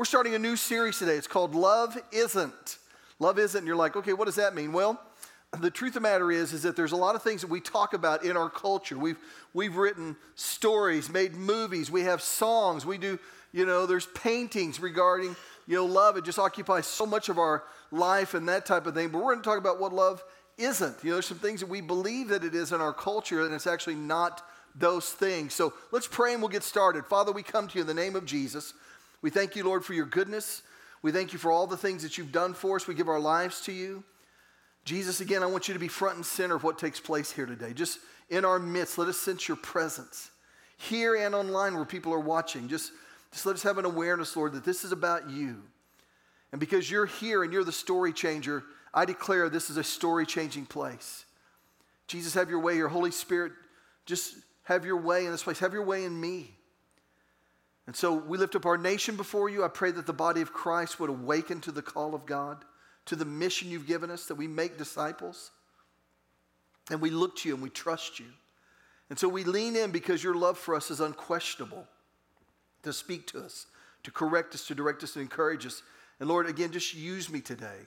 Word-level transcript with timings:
we're 0.00 0.06
starting 0.06 0.34
a 0.34 0.38
new 0.38 0.56
series 0.56 0.98
today. 0.98 1.16
It's 1.16 1.26
called 1.26 1.54
Love 1.54 1.94
Isn't. 2.10 2.78
Love 3.18 3.38
Isn't. 3.38 3.58
And 3.58 3.66
you're 3.66 3.76
like, 3.76 3.96
okay, 3.96 4.14
what 4.14 4.24
does 4.24 4.36
that 4.36 4.54
mean? 4.54 4.72
Well, 4.72 4.98
the 5.60 5.70
truth 5.70 5.90
of 5.90 5.94
the 5.96 6.00
matter 6.00 6.32
is, 6.32 6.54
is 6.54 6.62
that 6.62 6.74
there's 6.74 6.92
a 6.92 6.96
lot 6.96 7.16
of 7.16 7.22
things 7.22 7.42
that 7.42 7.50
we 7.50 7.60
talk 7.60 7.92
about 7.92 8.24
in 8.24 8.34
our 8.34 8.48
culture. 8.48 8.96
We've, 8.96 9.18
we've 9.52 9.76
written 9.76 10.16
stories, 10.36 11.10
made 11.10 11.34
movies, 11.34 11.90
we 11.90 12.00
have 12.04 12.22
songs, 12.22 12.86
we 12.86 12.96
do, 12.96 13.18
you 13.52 13.66
know, 13.66 13.84
there's 13.84 14.06
paintings 14.06 14.80
regarding, 14.80 15.36
you 15.66 15.76
know, 15.76 15.84
love. 15.84 16.16
It 16.16 16.24
just 16.24 16.38
occupies 16.38 16.86
so 16.86 17.04
much 17.04 17.28
of 17.28 17.38
our 17.38 17.64
life 17.90 18.32
and 18.32 18.48
that 18.48 18.64
type 18.64 18.86
of 18.86 18.94
thing. 18.94 19.10
But 19.10 19.18
we're 19.18 19.34
going 19.34 19.42
to 19.42 19.50
talk 19.50 19.58
about 19.58 19.78
what 19.78 19.92
love 19.92 20.24
isn't. 20.56 20.96
You 21.04 21.10
know, 21.10 21.16
there's 21.16 21.26
some 21.26 21.40
things 21.40 21.60
that 21.60 21.68
we 21.68 21.82
believe 21.82 22.28
that 22.28 22.42
it 22.42 22.54
is 22.54 22.72
in 22.72 22.80
our 22.80 22.94
culture, 22.94 23.44
and 23.44 23.52
it's 23.52 23.66
actually 23.66 23.96
not 23.96 24.40
those 24.74 25.10
things. 25.10 25.52
So 25.52 25.74
let's 25.92 26.06
pray 26.06 26.32
and 26.32 26.40
we'll 26.40 26.48
get 26.48 26.62
started. 26.62 27.04
Father, 27.04 27.32
we 27.32 27.42
come 27.42 27.68
to 27.68 27.74
you 27.74 27.82
in 27.82 27.86
the 27.86 27.92
name 27.92 28.16
of 28.16 28.24
Jesus. 28.24 28.72
We 29.22 29.30
thank 29.30 29.56
you, 29.56 29.64
Lord, 29.64 29.84
for 29.84 29.94
your 29.94 30.06
goodness. 30.06 30.62
We 31.02 31.12
thank 31.12 31.32
you 31.32 31.38
for 31.38 31.50
all 31.50 31.66
the 31.66 31.76
things 31.76 32.02
that 32.02 32.18
you've 32.18 32.32
done 32.32 32.54
for 32.54 32.76
us. 32.76 32.86
We 32.86 32.94
give 32.94 33.08
our 33.08 33.20
lives 33.20 33.60
to 33.62 33.72
you. 33.72 34.04
Jesus, 34.84 35.20
again, 35.20 35.42
I 35.42 35.46
want 35.46 35.68
you 35.68 35.74
to 35.74 35.80
be 35.80 35.88
front 35.88 36.16
and 36.16 36.24
center 36.26 36.54
of 36.54 36.64
what 36.64 36.78
takes 36.78 37.00
place 37.00 37.30
here 37.30 37.46
today. 37.46 37.72
Just 37.72 37.98
in 38.28 38.44
our 38.44 38.58
midst, 38.58 38.98
let 38.98 39.08
us 39.08 39.18
sense 39.18 39.46
your 39.46 39.56
presence. 39.56 40.30
Here 40.76 41.14
and 41.14 41.34
online 41.34 41.74
where 41.74 41.84
people 41.84 42.14
are 42.14 42.20
watching, 42.20 42.68
just, 42.68 42.92
just 43.32 43.44
let 43.44 43.54
us 43.54 43.62
have 43.62 43.76
an 43.78 43.84
awareness, 43.84 44.34
Lord, 44.36 44.54
that 44.54 44.64
this 44.64 44.84
is 44.84 44.92
about 44.92 45.28
you. 45.28 45.62
And 46.52 46.58
because 46.58 46.90
you're 46.90 47.06
here 47.06 47.44
and 47.44 47.52
you're 47.52 47.64
the 47.64 47.72
story 47.72 48.12
changer, 48.12 48.64
I 48.92 49.04
declare 49.04 49.48
this 49.48 49.70
is 49.70 49.76
a 49.76 49.84
story 49.84 50.26
changing 50.26 50.66
place. 50.66 51.24
Jesus, 52.06 52.34
have 52.34 52.50
your 52.50 52.60
way. 52.60 52.76
Your 52.76 52.88
Holy 52.88 53.12
Spirit, 53.12 53.52
just 54.06 54.34
have 54.64 54.84
your 54.84 54.96
way 54.96 55.26
in 55.26 55.32
this 55.32 55.44
place. 55.44 55.60
Have 55.60 55.72
your 55.72 55.84
way 55.84 56.04
in 56.04 56.18
me. 56.18 56.50
And 57.86 57.96
so 57.96 58.14
we 58.14 58.38
lift 58.38 58.54
up 58.54 58.66
our 58.66 58.78
nation 58.78 59.16
before 59.16 59.48
you. 59.48 59.64
I 59.64 59.68
pray 59.68 59.90
that 59.90 60.06
the 60.06 60.12
body 60.12 60.40
of 60.42 60.52
Christ 60.52 61.00
would 61.00 61.10
awaken 61.10 61.60
to 61.62 61.72
the 61.72 61.82
call 61.82 62.14
of 62.14 62.26
God, 62.26 62.64
to 63.06 63.16
the 63.16 63.24
mission 63.24 63.70
you've 63.70 63.86
given 63.86 64.10
us, 64.10 64.26
that 64.26 64.36
we 64.36 64.46
make 64.46 64.78
disciples. 64.78 65.50
And 66.90 67.00
we 67.00 67.10
look 67.10 67.36
to 67.38 67.48
you 67.48 67.54
and 67.54 67.62
we 67.62 67.70
trust 67.70 68.18
you. 68.18 68.26
And 69.08 69.18
so 69.18 69.28
we 69.28 69.44
lean 69.44 69.76
in 69.76 69.90
because 69.90 70.22
your 70.22 70.34
love 70.34 70.56
for 70.56 70.74
us 70.74 70.90
is 70.90 71.00
unquestionable 71.00 71.86
to 72.82 72.92
speak 72.92 73.26
to 73.28 73.40
us, 73.40 73.66
to 74.04 74.10
correct 74.10 74.54
us, 74.54 74.66
to 74.68 74.74
direct 74.74 75.02
us, 75.02 75.14
to 75.14 75.20
encourage 75.20 75.66
us. 75.66 75.82
And 76.20 76.28
Lord, 76.28 76.46
again, 76.46 76.70
just 76.70 76.94
use 76.94 77.28
me 77.28 77.40
today. 77.40 77.86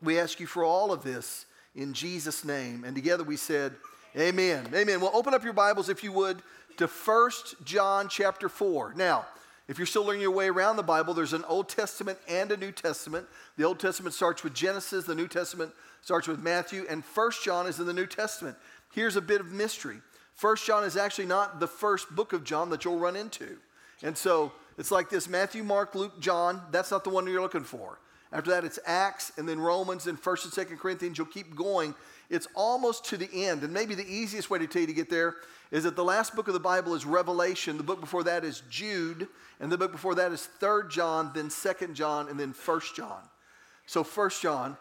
We 0.00 0.18
ask 0.18 0.40
you 0.40 0.46
for 0.46 0.64
all 0.64 0.92
of 0.92 1.04
this 1.04 1.46
in 1.74 1.92
Jesus' 1.92 2.44
name. 2.44 2.84
And 2.84 2.94
together 2.94 3.24
we 3.24 3.36
said, 3.36 3.74
Amen. 4.16 4.68
Amen. 4.74 5.00
Well, 5.00 5.10
open 5.14 5.32
up 5.32 5.42
your 5.42 5.54
Bibles, 5.54 5.88
if 5.88 6.04
you 6.04 6.12
would, 6.12 6.42
to 6.76 6.86
1 6.86 7.30
John 7.64 8.08
chapter 8.10 8.50
4. 8.50 8.92
Now, 8.94 9.24
if 9.68 9.78
you're 9.78 9.86
still 9.86 10.04
learning 10.04 10.20
your 10.20 10.32
way 10.32 10.50
around 10.50 10.76
the 10.76 10.82
Bible, 10.82 11.14
there's 11.14 11.32
an 11.32 11.44
Old 11.48 11.70
Testament 11.70 12.18
and 12.28 12.52
a 12.52 12.58
New 12.58 12.72
Testament. 12.72 13.26
The 13.56 13.64
Old 13.64 13.80
Testament 13.80 14.14
starts 14.14 14.44
with 14.44 14.52
Genesis, 14.52 15.06
the 15.06 15.14
New 15.14 15.28
Testament 15.28 15.72
starts 16.02 16.28
with 16.28 16.40
Matthew, 16.40 16.84
and 16.90 17.02
1 17.02 17.30
John 17.42 17.66
is 17.66 17.80
in 17.80 17.86
the 17.86 17.94
New 17.94 18.06
Testament. 18.06 18.58
Here's 18.92 19.16
a 19.16 19.22
bit 19.22 19.40
of 19.40 19.50
mystery 19.50 19.96
1 20.38 20.56
John 20.66 20.84
is 20.84 20.98
actually 20.98 21.26
not 21.26 21.58
the 21.58 21.66
first 21.66 22.14
book 22.14 22.34
of 22.34 22.44
John 22.44 22.68
that 22.68 22.84
you'll 22.84 22.98
run 22.98 23.16
into. 23.16 23.56
And 24.02 24.14
so 24.14 24.52
it's 24.76 24.90
like 24.90 25.08
this 25.08 25.26
Matthew, 25.26 25.62
Mark, 25.62 25.94
Luke, 25.94 26.20
John. 26.20 26.60
That's 26.70 26.90
not 26.90 27.02
the 27.02 27.10
one 27.10 27.26
you're 27.26 27.40
looking 27.40 27.64
for. 27.64 27.98
After 28.30 28.50
that, 28.50 28.64
it's 28.64 28.78
Acts, 28.86 29.32
and 29.36 29.48
then 29.48 29.60
Romans, 29.60 30.06
and 30.06 30.20
1st 30.20 30.56
and 30.56 30.68
2nd 30.68 30.78
Corinthians. 30.78 31.18
You'll 31.18 31.26
keep 31.26 31.54
going. 31.54 31.94
It's 32.30 32.48
almost 32.54 33.04
to 33.06 33.16
the 33.16 33.28
end. 33.46 33.62
And 33.62 33.72
maybe 33.72 33.94
the 33.94 34.06
easiest 34.06 34.50
way 34.50 34.58
to 34.58 34.66
tell 34.66 34.80
you 34.80 34.86
to 34.86 34.92
get 34.92 35.10
there 35.10 35.36
is 35.70 35.84
that 35.84 35.96
the 35.96 36.04
last 36.04 36.34
book 36.34 36.48
of 36.48 36.54
the 36.54 36.60
Bible 36.60 36.94
is 36.94 37.04
Revelation. 37.04 37.76
The 37.76 37.82
book 37.82 38.00
before 38.00 38.24
that 38.24 38.44
is 38.44 38.62
Jude. 38.70 39.28
And 39.60 39.70
the 39.70 39.78
book 39.78 39.92
before 39.92 40.14
that 40.16 40.32
is 40.32 40.48
3rd 40.60 40.90
John, 40.90 41.30
then 41.34 41.48
2nd 41.48 41.94
John, 41.94 42.28
and 42.28 42.38
then 42.38 42.52
1st 42.52 42.94
John. 42.94 43.20
So 43.86 44.02
1st 44.04 44.40
John, 44.40 44.76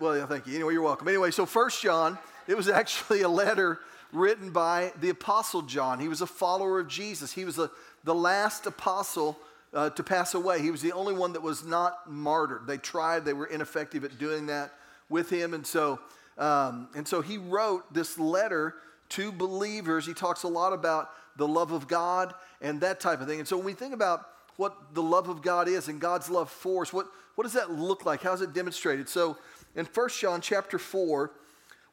well, 0.00 0.16
yeah, 0.16 0.26
thank 0.26 0.46
you. 0.46 0.54
Anyway, 0.54 0.72
you're 0.72 0.82
welcome. 0.82 1.08
Anyway, 1.08 1.30
so 1.30 1.44
1st 1.44 1.82
John, 1.82 2.18
it 2.46 2.56
was 2.56 2.68
actually 2.68 3.22
a 3.22 3.28
letter 3.28 3.80
written 4.12 4.50
by 4.50 4.92
the 5.00 5.10
Apostle 5.10 5.62
John. 5.62 5.98
He 5.98 6.08
was 6.08 6.20
a 6.20 6.26
follower 6.26 6.80
of 6.80 6.88
Jesus. 6.88 7.32
He 7.32 7.44
was 7.44 7.58
a, 7.58 7.70
the 8.04 8.14
last 8.14 8.66
apostle 8.66 9.38
uh, 9.74 9.90
to 9.90 10.02
pass 10.02 10.34
away. 10.34 10.62
He 10.62 10.70
was 10.70 10.80
the 10.80 10.92
only 10.92 11.14
one 11.14 11.32
that 11.32 11.42
was 11.42 11.64
not 11.64 12.10
martyred. 12.10 12.66
They 12.66 12.78
tried, 12.78 13.24
they 13.24 13.32
were 13.32 13.46
ineffective 13.46 14.04
at 14.04 14.18
doing 14.18 14.46
that 14.46 14.72
with 15.08 15.30
him. 15.30 15.52
And 15.52 15.66
so, 15.66 15.98
um, 16.38 16.88
and 16.94 17.06
so 17.06 17.20
he 17.20 17.38
wrote 17.38 17.92
this 17.92 18.18
letter 18.18 18.74
to 19.10 19.30
believers. 19.30 20.06
He 20.06 20.14
talks 20.14 20.42
a 20.42 20.48
lot 20.48 20.72
about 20.72 21.10
the 21.36 21.46
love 21.46 21.72
of 21.72 21.88
God 21.88 22.34
and 22.60 22.80
that 22.80 23.00
type 23.00 23.20
of 23.20 23.28
thing. 23.28 23.38
And 23.38 23.48
so 23.48 23.56
when 23.56 23.66
we 23.66 23.72
think 23.72 23.94
about 23.94 24.26
what 24.56 24.94
the 24.94 25.02
love 25.02 25.28
of 25.28 25.42
God 25.42 25.68
is 25.68 25.88
and 25.88 26.00
God's 26.00 26.30
love 26.30 26.50
for 26.50 26.82
us, 26.82 26.92
what, 26.92 27.06
what 27.34 27.44
does 27.44 27.54
that 27.54 27.70
look 27.70 28.04
like? 28.04 28.22
How's 28.22 28.40
it 28.40 28.52
demonstrated? 28.52 29.08
So 29.08 29.36
in 29.74 29.86
1 29.86 30.08
John 30.20 30.40
chapter 30.40 30.78
4, 30.78 31.30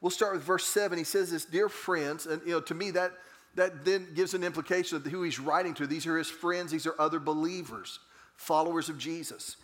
we'll 0.00 0.10
start 0.10 0.34
with 0.34 0.42
verse 0.42 0.64
7. 0.64 0.96
He 0.98 1.04
says 1.04 1.30
this, 1.30 1.44
dear 1.44 1.68
friends, 1.68 2.26
and 2.26 2.40
you 2.44 2.52
know, 2.52 2.60
to 2.60 2.74
me 2.74 2.90
that 2.92 3.12
that 3.54 3.84
then 3.84 4.08
gives 4.14 4.34
an 4.34 4.42
implication 4.42 4.96
of 4.96 5.04
who 5.04 5.22
he's 5.22 5.38
writing 5.38 5.74
to. 5.74 5.86
These 5.86 6.06
are 6.06 6.16
his 6.16 6.30
friends, 6.30 6.72
these 6.72 6.86
are 6.86 6.94
other 6.98 7.20
believers, 7.20 7.98
followers 8.36 8.88
of 8.88 8.98
Jesus. 8.98 9.56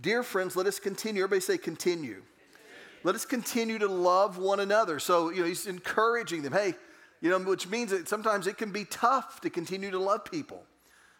Dear 0.00 0.22
friends, 0.22 0.56
let 0.56 0.66
us 0.66 0.78
continue. 0.78 1.22
Everybody 1.22 1.40
say 1.40 1.58
continue. 1.58 2.22
Let 3.04 3.14
us 3.14 3.26
continue 3.26 3.78
to 3.78 3.86
love 3.86 4.38
one 4.38 4.60
another. 4.60 4.98
So, 4.98 5.30
you 5.30 5.42
know, 5.42 5.46
he's 5.46 5.66
encouraging 5.66 6.42
them. 6.42 6.54
Hey, 6.54 6.74
you 7.20 7.30
know, 7.30 7.38
which 7.38 7.68
means 7.68 7.90
that 7.90 8.08
sometimes 8.08 8.46
it 8.46 8.56
can 8.56 8.72
be 8.72 8.86
tough 8.86 9.42
to 9.42 9.50
continue 9.50 9.90
to 9.90 9.98
love 9.98 10.24
people. 10.24 10.62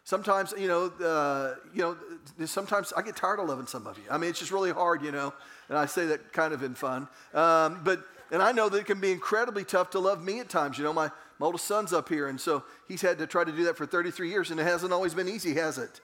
Sometimes, 0.03 0.53
you 0.59 0.67
know, 0.67 0.87
uh, 1.05 1.55
you 1.75 1.83
know, 1.83 2.47
sometimes 2.47 2.93
I 2.95 3.03
get 3.03 3.17
tired 3.17 3.39
of 3.39 3.49
loving 3.49 3.67
some 3.67 3.87
of 3.87 3.97
you. 3.99 4.05
I 4.11 4.19
mean, 4.19 4.31
it's 4.31 4.39
just 4.39 4.51
really 4.51 4.73
hard, 4.73 5.03
you 5.03 5.13
know, 5.13 5.33
and 5.69 5.79
I 5.79 5.87
say 5.87 6.07
that 6.07 6.33
kind 6.33 6.53
of 6.53 6.63
in 6.63 6.75
fun. 6.75 7.09
Um, 7.33 7.81
but, 7.85 8.03
and 8.31 8.43
I 8.43 8.53
know 8.53 8.69
that 8.69 8.79
it 8.79 8.87
can 8.87 9.01
be 9.01 9.13
incredibly 9.13 9.65
tough 9.65 9.91
to 9.91 9.99
love 9.99 10.23
me 10.23 10.41
at 10.41 10.49
times. 10.49 10.77
You 10.77 10.85
know, 10.85 10.93
my, 10.93 11.11
my 11.39 11.47
oldest 11.47 11.67
son's 11.67 11.93
up 11.93 12.09
here, 12.09 12.29
and 12.29 12.41
so 12.41 12.65
he's 12.89 13.01
had 13.01 13.19
to 13.19 13.27
try 13.27 13.45
to 13.45 13.53
do 13.53 13.65
that 13.65 13.77
for 13.77 13.87
33 13.87 14.29
years, 14.29 14.51
and 14.51 14.61
it 14.61 14.65
hasn't 14.65 14.93
always 14.93 15.15
been 15.15 15.29
easy, 15.29 15.55
has 15.55 15.79
it? 15.79 16.01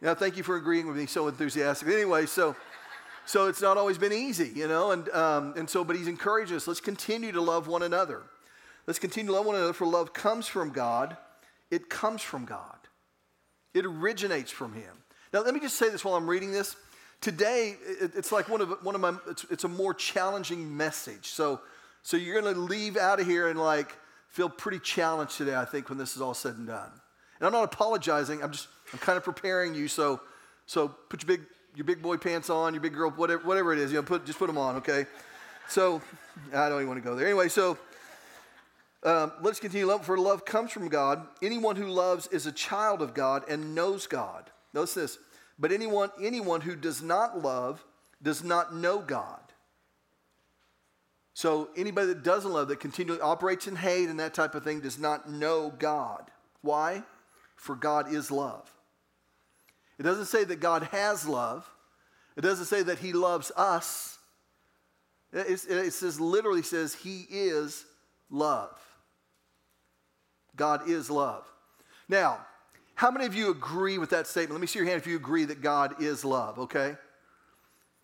Now, 0.00 0.14
thank 0.14 0.36
you 0.36 0.42
for 0.42 0.56
agreeing 0.56 0.86
with 0.86 0.96
me 0.96 1.06
so 1.06 1.26
enthusiastically. 1.26 1.94
Anyway, 1.94 2.26
so 2.26 2.54
so 3.28 3.46
it's 3.46 3.60
not 3.60 3.76
always 3.76 3.98
been 3.98 4.12
easy, 4.12 4.50
you 4.54 4.66
know, 4.66 4.90
and 4.90 5.08
um, 5.10 5.54
and 5.56 5.68
so 5.68 5.84
but 5.84 5.96
he's 5.96 6.08
encouraged 6.08 6.52
us. 6.52 6.66
Let's 6.66 6.80
continue 6.80 7.32
to 7.32 7.40
love 7.40 7.68
one 7.68 7.82
another. 7.82 8.22
Let's 8.86 8.98
continue 8.98 9.28
to 9.28 9.36
love 9.36 9.46
one 9.46 9.56
another. 9.56 9.72
For 9.72 9.86
love 9.86 10.12
comes 10.12 10.46
from 10.46 10.70
God. 10.70 11.16
It 11.70 11.90
comes 11.90 12.22
from 12.22 12.46
God. 12.46 12.78
It 13.74 13.84
originates 13.84 14.50
from 14.50 14.72
Him. 14.72 14.96
Now, 15.32 15.42
let 15.42 15.52
me 15.52 15.60
just 15.60 15.76
say 15.76 15.90
this 15.90 16.04
while 16.04 16.14
I'm 16.14 16.26
reading 16.26 16.52
this. 16.52 16.74
Today, 17.20 17.76
it, 18.00 18.12
it's 18.16 18.32
like 18.32 18.48
one 18.48 18.62
of 18.62 18.70
one 18.82 18.94
of 18.94 19.00
my. 19.00 19.14
It's, 19.28 19.44
it's 19.50 19.64
a 19.64 19.68
more 19.68 19.92
challenging 19.92 20.76
message. 20.76 21.26
So 21.26 21.60
so 22.02 22.16
you're 22.16 22.40
going 22.40 22.54
to 22.54 22.58
leave 22.58 22.96
out 22.96 23.20
of 23.20 23.26
here 23.26 23.48
and 23.48 23.58
like 23.58 23.94
feel 24.28 24.48
pretty 24.48 24.78
challenged 24.78 25.36
today, 25.36 25.54
I 25.54 25.66
think, 25.66 25.90
when 25.90 25.98
this 25.98 26.16
is 26.16 26.22
all 26.22 26.32
said 26.34 26.54
and 26.54 26.66
done. 26.66 26.90
And 27.38 27.46
I'm 27.46 27.52
not 27.52 27.64
apologizing. 27.64 28.42
I'm 28.42 28.52
just, 28.52 28.68
I'm 28.92 28.98
kind 28.98 29.16
of 29.16 29.24
preparing 29.24 29.74
you. 29.74 29.88
So, 29.88 30.20
so 30.66 30.88
put 30.88 31.22
your 31.22 31.36
big, 31.36 31.46
your 31.78 31.84
big 31.84 32.02
boy 32.02 32.16
pants 32.16 32.50
on, 32.50 32.74
your 32.74 32.82
big 32.82 32.92
girl, 32.92 33.10
whatever, 33.10 33.42
whatever 33.44 33.72
it 33.72 33.78
is, 33.78 33.92
you 33.92 33.98
know, 33.98 34.02
put, 34.02 34.26
just 34.26 34.38
put 34.38 34.48
them 34.48 34.58
on, 34.58 34.76
okay? 34.76 35.06
So, 35.68 36.02
I 36.52 36.68
don't 36.68 36.78
even 36.78 36.88
want 36.88 37.02
to 37.02 37.08
go 37.08 37.14
there. 37.14 37.26
Anyway, 37.26 37.48
so 37.48 37.78
um, 39.04 39.32
let's 39.40 39.60
continue. 39.60 39.96
For 40.00 40.18
love 40.18 40.44
comes 40.44 40.72
from 40.72 40.88
God. 40.88 41.26
Anyone 41.40 41.76
who 41.76 41.86
loves 41.86 42.26
is 42.26 42.46
a 42.46 42.52
child 42.52 43.00
of 43.00 43.14
God 43.14 43.44
and 43.48 43.74
knows 43.74 44.06
God. 44.06 44.50
Notice 44.74 44.94
this. 44.94 45.18
But 45.58 45.72
anyone, 45.72 46.10
anyone 46.20 46.60
who 46.60 46.76
does 46.76 47.00
not 47.00 47.40
love 47.40 47.84
does 48.20 48.42
not 48.42 48.74
know 48.74 48.98
God 48.98 49.40
so 51.38 51.68
anybody 51.76 52.08
that 52.08 52.24
doesn't 52.24 52.50
love, 52.50 52.66
that 52.66 52.80
continually 52.80 53.20
operates 53.20 53.68
in 53.68 53.76
hate 53.76 54.08
and 54.08 54.18
that 54.18 54.34
type 54.34 54.56
of 54.56 54.64
thing, 54.64 54.80
does 54.80 54.98
not 54.98 55.30
know 55.30 55.72
God. 55.78 56.32
Why? 56.62 57.04
For 57.54 57.76
God 57.76 58.12
is 58.12 58.32
love. 58.32 58.68
It 59.98 60.02
doesn't 60.02 60.26
say 60.26 60.44
that 60.44 60.60
God 60.60 60.84
has 60.84 61.26
love. 61.26 61.68
It 62.36 62.42
doesn't 62.42 62.66
say 62.66 62.82
that 62.82 62.98
He 62.98 63.12
loves 63.12 63.50
us. 63.56 64.18
It, 65.32 65.64
it 65.68 65.92
says 65.92 66.20
literally 66.20 66.62
says 66.62 66.94
He 66.94 67.26
is 67.30 67.84
love. 68.30 68.78
God 70.56 70.88
is 70.88 71.10
love. 71.10 71.44
Now, 72.08 72.38
how 72.94 73.10
many 73.10 73.26
of 73.26 73.34
you 73.34 73.50
agree 73.50 73.98
with 73.98 74.10
that 74.10 74.26
statement? 74.26 74.54
Let 74.54 74.60
me 74.60 74.66
see 74.66 74.80
your 74.80 74.88
hand 74.88 75.00
if 75.00 75.06
you 75.06 75.16
agree 75.16 75.44
that 75.44 75.62
God 75.62 76.02
is 76.02 76.24
love, 76.24 76.58
okay? 76.58 76.96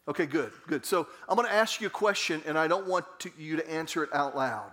Okay, 0.06 0.26
good, 0.26 0.52
good. 0.67 0.85
So 0.85 1.08
I'm 1.29 1.35
going 1.37 1.49
to 1.49 1.55
ask 1.55 1.81
you 1.81 1.87
a 1.87 1.90
question, 1.90 2.43
and 2.47 2.58
I 2.58 2.69
don't 2.69 2.87
want 2.87 3.06
to, 3.20 3.32
you 3.38 3.56
to 3.56 3.70
answer 3.70 4.05
it 4.05 4.11
out 4.12 4.37
loud. 4.37 4.73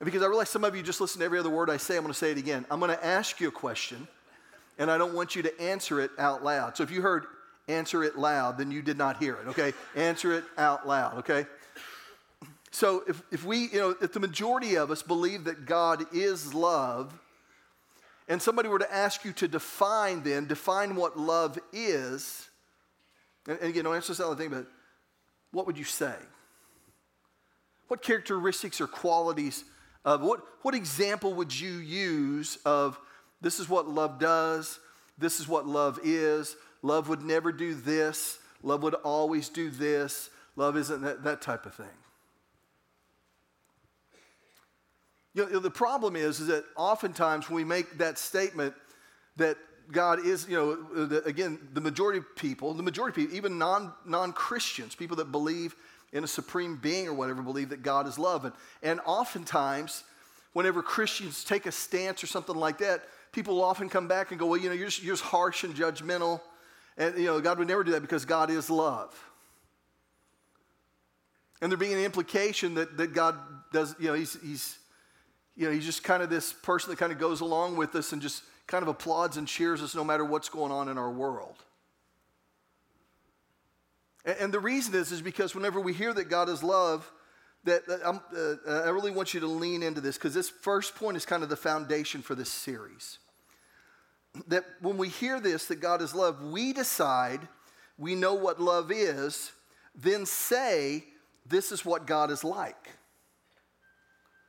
And 0.00 0.06
because 0.06 0.22
I 0.22 0.26
realize 0.26 0.48
some 0.48 0.64
of 0.64 0.74
you 0.74 0.82
just 0.82 1.00
listen 1.00 1.20
to 1.20 1.24
every 1.24 1.38
other 1.38 1.50
word 1.50 1.68
I 1.68 1.76
say, 1.76 1.96
I'm 1.96 2.02
going 2.02 2.12
to 2.12 2.18
say 2.18 2.30
it 2.30 2.38
again. 2.38 2.64
I'm 2.70 2.80
going 2.80 2.90
to 2.90 3.04
ask 3.04 3.38
you 3.38 3.48
a 3.48 3.52
question, 3.52 4.08
and 4.80 4.90
I 4.90 4.96
don't 4.96 5.14
want 5.14 5.36
you 5.36 5.42
to 5.42 5.60
answer 5.60 6.00
it 6.00 6.10
out 6.18 6.42
loud. 6.42 6.76
So 6.76 6.82
if 6.82 6.90
you 6.90 7.02
heard 7.02 7.26
answer 7.68 8.02
it 8.02 8.18
loud, 8.18 8.56
then 8.56 8.70
you 8.70 8.80
did 8.80 8.96
not 8.96 9.18
hear 9.18 9.34
it, 9.34 9.48
okay? 9.48 9.74
answer 9.94 10.32
it 10.32 10.44
out 10.56 10.88
loud, 10.88 11.18
okay? 11.18 11.46
So 12.70 13.04
if, 13.06 13.22
if 13.30 13.44
we, 13.44 13.68
you 13.68 13.78
know, 13.78 13.94
if 14.00 14.14
the 14.14 14.20
majority 14.20 14.76
of 14.76 14.90
us 14.90 15.02
believe 15.02 15.44
that 15.44 15.66
God 15.66 16.06
is 16.14 16.54
love, 16.54 17.12
and 18.26 18.40
somebody 18.40 18.70
were 18.70 18.78
to 18.78 18.92
ask 18.92 19.22
you 19.22 19.32
to 19.34 19.46
define 19.46 20.22
then, 20.22 20.46
define 20.46 20.96
what 20.96 21.18
love 21.18 21.58
is, 21.74 22.48
and, 23.46 23.58
and 23.58 23.68
again, 23.68 23.84
don't 23.84 23.94
answer 23.94 24.12
this 24.12 24.20
other 24.20 24.34
thing, 24.34 24.48
but 24.48 24.66
what 25.52 25.66
would 25.66 25.76
you 25.76 25.84
say? 25.84 26.14
What 27.88 28.00
characteristics 28.00 28.80
or 28.80 28.86
qualities 28.86 29.62
of 30.06 30.22
what, 30.22 30.40
what 30.62 30.74
example 30.74 31.34
would 31.34 31.58
you 31.58 31.72
use 31.72 32.56
of 32.64 32.98
this 33.40 33.60
is 33.60 33.68
what 33.68 33.88
love 33.88 34.18
does, 34.18 34.78
this 35.18 35.40
is 35.40 35.48
what 35.48 35.66
love 35.66 35.98
is, 36.02 36.56
love 36.82 37.08
would 37.08 37.22
never 37.22 37.52
do 37.52 37.74
this, 37.74 38.38
love 38.62 38.82
would 38.82 38.94
always 38.94 39.48
do 39.48 39.70
this, 39.70 40.30
love 40.56 40.76
isn't 40.76 41.02
that, 41.02 41.24
that 41.24 41.40
type 41.40 41.66
of 41.66 41.74
thing. 41.74 41.86
You 45.34 45.48
know, 45.48 45.58
the 45.60 45.70
problem 45.70 46.16
is, 46.16 46.40
is 46.40 46.48
that 46.48 46.64
oftentimes 46.76 47.48
when 47.48 47.56
we 47.56 47.64
make 47.64 47.98
that 47.98 48.18
statement 48.18 48.74
that 49.36 49.56
God 49.92 50.24
is, 50.24 50.48
you 50.48 50.56
know, 50.56 51.06
the, 51.06 51.22
again, 51.24 51.58
the 51.72 51.80
majority 51.80 52.18
of 52.18 52.36
people, 52.36 52.74
the 52.74 52.82
majority 52.82 53.12
of 53.12 53.16
people, 53.28 53.36
even 53.36 53.58
non, 53.58 53.92
non-Christians, 54.04 54.94
people 54.94 55.16
that 55.16 55.30
believe 55.30 55.76
in 56.12 56.24
a 56.24 56.26
supreme 56.26 56.76
being 56.76 57.06
or 57.06 57.14
whatever, 57.14 57.42
believe 57.42 57.68
that 57.68 57.82
God 57.82 58.06
is 58.08 58.18
love. 58.18 58.44
And, 58.44 58.54
and 58.82 59.00
oftentimes, 59.04 60.02
whenever 60.52 60.82
Christians 60.82 61.44
take 61.44 61.66
a 61.66 61.72
stance 61.72 62.22
or 62.24 62.26
something 62.26 62.56
like 62.56 62.78
that, 62.78 63.02
people 63.32 63.62
often 63.62 63.88
come 63.88 64.08
back 64.08 64.30
and 64.30 64.40
go, 64.40 64.46
well, 64.46 64.60
you 64.60 64.68
know, 64.68 64.74
you're 64.74 64.88
just, 64.88 65.02
you're 65.02 65.14
just 65.14 65.24
harsh 65.24 65.64
and 65.64 65.74
judgmental. 65.74 66.40
And, 66.96 67.16
you 67.16 67.26
know, 67.26 67.40
God 67.40 67.58
would 67.58 67.68
never 67.68 67.84
do 67.84 67.92
that 67.92 68.02
because 68.02 68.24
God 68.24 68.50
is 68.50 68.68
love. 68.68 69.14
And 71.62 71.70
there 71.70 71.78
being 71.78 71.92
an 71.92 72.00
implication 72.00 72.74
that, 72.74 72.96
that 72.96 73.12
God 73.14 73.36
does, 73.72 73.94
you 73.98 74.08
know, 74.08 74.14
he's, 74.14 74.38
he's, 74.42 74.78
you 75.56 75.66
know, 75.66 75.72
he's 75.72 75.84
just 75.84 76.02
kind 76.02 76.22
of 76.22 76.30
this 76.30 76.52
person 76.52 76.90
that 76.90 76.96
kind 76.96 77.12
of 77.12 77.18
goes 77.18 77.40
along 77.40 77.76
with 77.76 77.94
us 77.94 78.12
and 78.12 78.22
just 78.22 78.42
kind 78.66 78.82
of 78.82 78.88
applauds 78.88 79.36
and 79.36 79.46
cheers 79.46 79.82
us 79.82 79.94
no 79.94 80.04
matter 80.04 80.24
what's 80.24 80.48
going 80.48 80.72
on 80.72 80.88
in 80.88 80.96
our 80.96 81.10
world. 81.10 81.56
And, 84.24 84.36
and 84.38 84.54
the 84.54 84.60
reason 84.60 84.94
is, 84.94 85.12
is 85.12 85.20
because 85.20 85.54
whenever 85.54 85.80
we 85.80 85.92
hear 85.92 86.14
that 86.14 86.30
God 86.30 86.48
is 86.48 86.62
love, 86.62 87.10
that, 87.64 87.82
uh, 87.88 88.70
I 88.70 88.88
really 88.88 89.10
want 89.10 89.34
you 89.34 89.40
to 89.40 89.46
lean 89.46 89.82
into 89.82 90.00
this 90.00 90.16
because 90.16 90.34
this 90.34 90.48
first 90.48 90.94
point 90.94 91.16
is 91.16 91.26
kind 91.26 91.42
of 91.42 91.48
the 91.48 91.56
foundation 91.56 92.22
for 92.22 92.34
this 92.34 92.50
series. 92.50 93.18
That 94.48 94.64
when 94.80 94.96
we 94.96 95.08
hear 95.08 95.40
this, 95.40 95.66
that 95.66 95.80
God 95.80 96.00
is 96.02 96.14
love, 96.14 96.42
we 96.42 96.72
decide 96.72 97.48
we 97.98 98.14
know 98.14 98.34
what 98.34 98.60
love 98.60 98.90
is, 98.90 99.52
then 99.94 100.24
say, 100.24 101.04
this 101.46 101.70
is 101.70 101.84
what 101.84 102.06
God 102.06 102.30
is 102.30 102.42
like. 102.42 102.88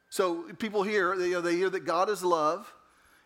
So 0.10 0.44
people 0.60 0.84
hear, 0.84 1.14
you 1.16 1.34
know, 1.34 1.42
they 1.42 1.56
hear 1.56 1.70
that 1.70 1.86
God 1.86 2.10
is 2.10 2.24
love, 2.24 2.72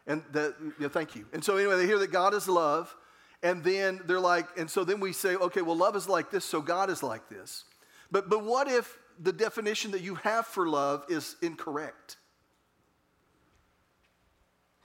and 0.07 0.23
that, 0.31 0.55
thank 0.91 1.15
you. 1.15 1.25
And 1.33 1.43
so 1.43 1.57
anyway, 1.57 1.77
they 1.77 1.85
hear 1.85 1.99
that 1.99 2.11
God 2.11 2.33
is 2.33 2.47
love, 2.47 2.95
and 3.43 3.63
then 3.63 4.01
they're 4.05 4.19
like, 4.19 4.47
and 4.57 4.69
so 4.69 4.83
then 4.83 4.99
we 4.99 5.13
say, 5.13 5.35
okay, 5.35 5.61
well, 5.61 5.75
love 5.75 5.95
is 5.95 6.09
like 6.09 6.31
this, 6.31 6.43
so 6.43 6.61
God 6.61 6.89
is 6.89 7.03
like 7.03 7.29
this. 7.29 7.65
But, 8.11 8.29
but 8.29 8.43
what 8.43 8.67
if 8.67 8.97
the 9.19 9.33
definition 9.33 9.91
that 9.91 10.01
you 10.01 10.15
have 10.15 10.45
for 10.45 10.67
love 10.67 11.05
is 11.09 11.35
incorrect? 11.41 12.17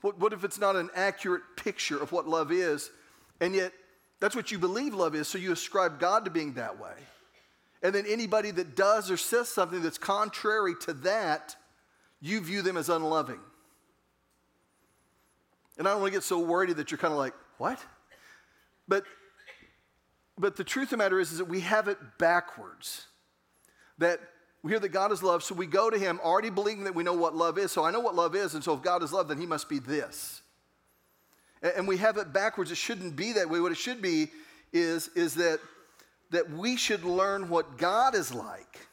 What, 0.01 0.19
what 0.19 0.33
if 0.33 0.43
it's 0.43 0.59
not 0.59 0.75
an 0.75 0.89
accurate 0.95 1.43
picture 1.55 2.01
of 2.01 2.11
what 2.11 2.27
love 2.27 2.51
is, 2.51 2.89
and 3.39 3.53
yet 3.53 3.71
that's 4.19 4.35
what 4.35 4.51
you 4.51 4.57
believe 4.57 4.93
love 4.93 5.15
is, 5.15 5.27
so 5.27 5.37
you 5.37 5.51
ascribe 5.51 5.99
God 5.99 6.25
to 6.25 6.31
being 6.31 6.53
that 6.53 6.79
way? 6.79 6.93
And 7.83 7.93
then 7.95 8.05
anybody 8.07 8.51
that 8.51 8.75
does 8.75 9.09
or 9.09 9.17
says 9.17 9.49
something 9.49 9.81
that's 9.81 9.97
contrary 9.97 10.75
to 10.81 10.93
that, 10.93 11.55
you 12.19 12.41
view 12.41 12.61
them 12.61 12.77
as 12.77 12.89
unloving. 12.89 13.39
And 15.77 15.87
I 15.87 15.91
don't 15.91 16.01
want 16.01 16.13
to 16.13 16.17
get 16.17 16.23
so 16.23 16.39
worried 16.39 16.75
that 16.77 16.91
you're 16.91 16.99
kind 16.99 17.13
of 17.13 17.17
like, 17.17 17.33
what? 17.57 17.79
But, 18.87 19.03
but 20.37 20.55
the 20.55 20.63
truth 20.63 20.85
of 20.85 20.91
the 20.91 20.97
matter 20.97 21.19
is, 21.19 21.31
is 21.31 21.39
that 21.39 21.45
we 21.45 21.61
have 21.61 21.87
it 21.87 21.97
backwards. 22.19 23.07
That 24.01 24.19
we 24.63 24.71
hear 24.71 24.79
that 24.79 24.89
God 24.89 25.11
is 25.11 25.21
love, 25.21 25.43
so 25.43 25.53
we 25.53 25.67
go 25.67 25.91
to 25.91 25.97
Him 25.97 26.19
already 26.23 26.49
believing 26.49 26.85
that 26.85 26.95
we 26.95 27.03
know 27.03 27.13
what 27.13 27.35
love 27.35 27.59
is. 27.59 27.71
So 27.71 27.83
I 27.83 27.91
know 27.91 27.99
what 27.99 28.15
love 28.15 28.35
is, 28.35 28.55
and 28.55 28.63
so 28.63 28.73
if 28.73 28.81
God 28.81 29.03
is 29.03 29.13
love, 29.13 29.27
then 29.27 29.37
He 29.37 29.45
must 29.45 29.69
be 29.69 29.77
this. 29.77 30.41
And, 31.61 31.87
we 31.87 31.97
have 31.97 32.17
it 32.17 32.33
backwards. 32.33 32.71
It 32.71 32.77
shouldn't 32.77 33.15
be 33.15 33.33
that 33.33 33.47
way. 33.47 33.59
What 33.59 33.71
it 33.71 33.77
should 33.77 34.01
be 34.01 34.31
is, 34.73 35.09
is 35.09 35.35
that, 35.35 35.59
that 36.31 36.49
we 36.49 36.75
should 36.75 37.03
learn 37.03 37.47
what 37.49 37.77
God 37.77 38.15
is 38.15 38.33
like. 38.33 38.87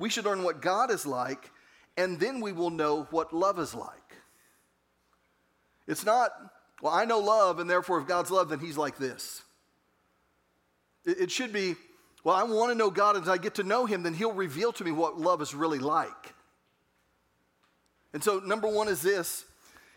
We 0.00 0.08
should 0.08 0.24
learn 0.24 0.42
what 0.42 0.60
God 0.60 0.90
is 0.90 1.06
like, 1.06 1.52
and 1.96 2.18
then 2.18 2.40
we 2.40 2.50
will 2.50 2.70
know 2.70 3.06
what 3.12 3.32
love 3.32 3.60
is 3.60 3.72
like. 3.72 4.16
It's 5.86 6.04
not, 6.04 6.32
well, 6.82 6.92
I 6.92 7.04
know 7.04 7.20
love, 7.20 7.60
and 7.60 7.70
therefore, 7.70 8.00
if 8.00 8.08
God's 8.08 8.32
love, 8.32 8.48
then 8.48 8.58
He's 8.58 8.76
like 8.76 8.98
this. 8.98 9.42
It, 11.04 11.20
it 11.20 11.30
should 11.30 11.52
be, 11.52 11.76
well, 12.24 12.34
I 12.34 12.42
want 12.42 12.72
to 12.72 12.74
know 12.74 12.90
God, 12.90 13.16
and 13.16 13.22
as 13.22 13.28
I 13.28 13.36
get 13.36 13.54
to 13.56 13.62
know 13.62 13.84
Him, 13.84 14.02
then 14.02 14.14
He'll 14.14 14.32
reveal 14.32 14.72
to 14.72 14.84
me 14.84 14.90
what 14.90 15.20
love 15.20 15.42
is 15.42 15.54
really 15.54 15.78
like. 15.78 16.34
And 18.14 18.24
so, 18.24 18.38
number 18.38 18.68
one 18.68 18.88
is 18.88 19.02
this 19.02 19.44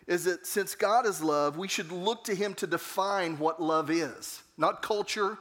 is 0.07 0.23
that 0.23 0.45
since 0.45 0.73
God 0.73 1.05
is 1.05 1.21
love, 1.21 1.57
we 1.57 1.67
should 1.67 1.91
look 1.91 2.23
to 2.25 2.35
Him 2.35 2.53
to 2.55 2.67
define 2.67 3.37
what 3.39 3.61
love 3.61 3.89
is, 3.89 4.41
not 4.57 4.81
culture, 4.81 5.37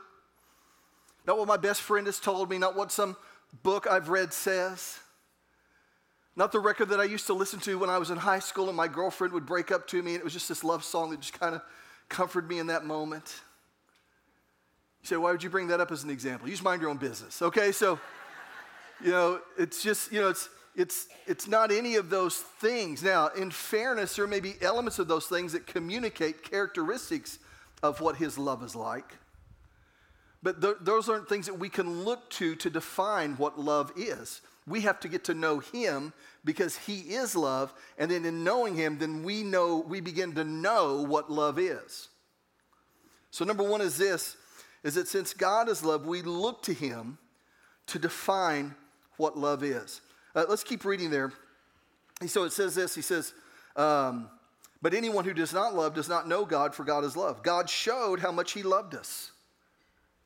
not 1.27 1.39
what 1.39 1.47
my 1.47 1.57
best 1.57 1.83
friend 1.83 2.07
has 2.07 2.19
told 2.19 2.51
me, 2.51 2.59
not 2.59 2.77
what 2.77 2.91
some 2.91 3.17
book 3.63 3.87
I've 3.89 4.09
read 4.09 4.33
says. 4.33 4.99
Not 6.39 6.53
the 6.53 6.61
record 6.61 6.91
that 6.91 7.01
I 7.01 7.05
used 7.05 7.27
to 7.29 7.33
listen 7.33 7.61
to 7.61 7.79
when 7.79 7.89
I 7.89 7.97
was 7.97 8.11
in 8.11 8.19
high 8.19 8.41
school 8.41 8.69
and 8.69 8.77
my 8.77 8.89
girlfriend 8.89 9.33
would 9.33 9.47
break 9.47 9.71
up 9.73 9.87
to 9.89 10.03
me 10.03 10.13
and 10.13 10.21
it 10.21 10.25
was 10.25 10.35
just 10.35 10.51
this 10.51 10.63
love 10.63 10.85
song 10.85 11.11
that 11.11 11.21
just 11.21 11.39
kind 11.39 11.55
of 11.55 11.63
comforted 12.11 12.51
me 12.51 12.59
in 12.59 12.67
that 12.67 12.85
moment. 12.85 13.41
Say, 15.07 15.17
why 15.17 15.31
would 15.31 15.43
you 15.43 15.51
bring 15.51 15.69
that 15.69 15.81
up 15.81 15.93
as 15.93 16.03
an 16.03 16.11
example? 16.11 16.49
You 16.49 16.55
just 16.55 16.65
mind 16.65 16.83
your 16.83 16.91
own 16.91 16.97
business. 16.97 17.41
Okay, 17.41 17.71
so, 17.71 18.01
you 19.03 19.11
know, 19.11 19.41
it's 19.57 19.83
just, 19.83 20.11
you 20.11 20.21
know, 20.21 20.29
it's, 20.29 20.49
it's, 20.75 21.07
it's 21.27 21.47
not 21.47 21.71
any 21.71 21.95
of 21.95 22.11
those 22.11 22.37
things. 22.37 23.03
Now, 23.03 23.29
in 23.29 23.51
fairness, 23.51 24.17
there 24.17 24.27
may 24.27 24.41
be 24.41 24.55
elements 24.61 24.99
of 24.99 25.07
those 25.07 25.27
things 25.27 25.53
that 25.53 25.67
communicate 25.67 26.43
characteristics 26.43 27.39
of 27.83 28.01
what 28.01 28.17
his 28.17 28.37
love 28.37 28.65
is 28.65 28.75
like. 28.75 29.17
But 30.43 30.61
th- 30.61 30.77
those 30.81 31.09
aren't 31.09 31.29
things 31.29 31.47
that 31.47 31.59
we 31.59 31.69
can 31.69 32.05
look 32.05 32.29
to 32.31 32.57
to 32.57 32.69
define 32.69 33.37
what 33.37 33.61
love 33.61 33.93
is 33.97 34.41
we 34.67 34.81
have 34.81 34.99
to 35.01 35.09
get 35.09 35.25
to 35.25 35.35
know 35.35 35.61
him 35.61 36.13
because 36.45 36.77
he 36.77 37.01
is 37.01 37.37
love 37.37 37.73
and 37.99 38.11
then 38.11 38.25
in 38.25 38.43
knowing 38.43 38.75
him 38.75 38.99
then 38.99 39.23
we 39.23 39.43
know 39.43 39.79
we 39.79 40.01
begin 40.01 40.35
to 40.35 40.45
know 40.45 41.03
what 41.03 41.31
love 41.31 41.59
is 41.59 42.09
so 43.31 43.45
number 43.45 43.63
one 43.63 43.81
is 43.81 43.97
this 43.97 44.37
is 44.83 44.95
that 44.95 45.09
since 45.09 45.33
god 45.33 45.69
is 45.69 45.85
love 45.85 46.07
we 46.07 46.23
look 46.23 46.63
to 46.63 46.73
him 46.73 47.19
to 47.87 47.99
define 47.99 48.75
what 49.17 49.39
love 49.39 49.63
is 49.63 50.01
uh, 50.35 50.45
let's 50.49 50.65
keep 50.65 50.85
reading 50.85 51.11
there 51.11 51.33
so 52.27 52.45
it 52.45 52.53
says 52.53 52.75
this 52.75 52.95
he 52.95 53.03
says 53.03 53.35
um, 53.77 54.29
but 54.83 54.95
anyone 54.95 55.25
who 55.25 55.35
does 55.35 55.53
not 55.53 55.75
love 55.75 55.95
does 55.95 56.09
not 56.09 56.29
know 56.29 56.45
god 56.45 56.75
for 56.75 56.85
god 56.85 57.05
is 57.05 57.17
love 57.17 57.43
god 57.43 57.69
showed 57.69 58.21
how 58.21 58.33
much 58.33 58.53
he 58.53 58.63
loved 58.63 58.95
us 58.95 59.33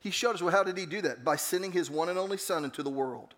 he 0.00 0.11
showed 0.11 0.35
us 0.35 0.42
well 0.42 0.52
how 0.52 0.62
did 0.62 0.78
he 0.78 0.87
do 0.87 1.02
that 1.02 1.25
by 1.25 1.37
sending 1.37 1.73
his 1.73 1.90
one 1.90 2.09
and 2.09 2.19
only 2.19 2.37
son 2.37 2.64
into 2.64 2.83
the 2.83 2.90
world 2.90 3.35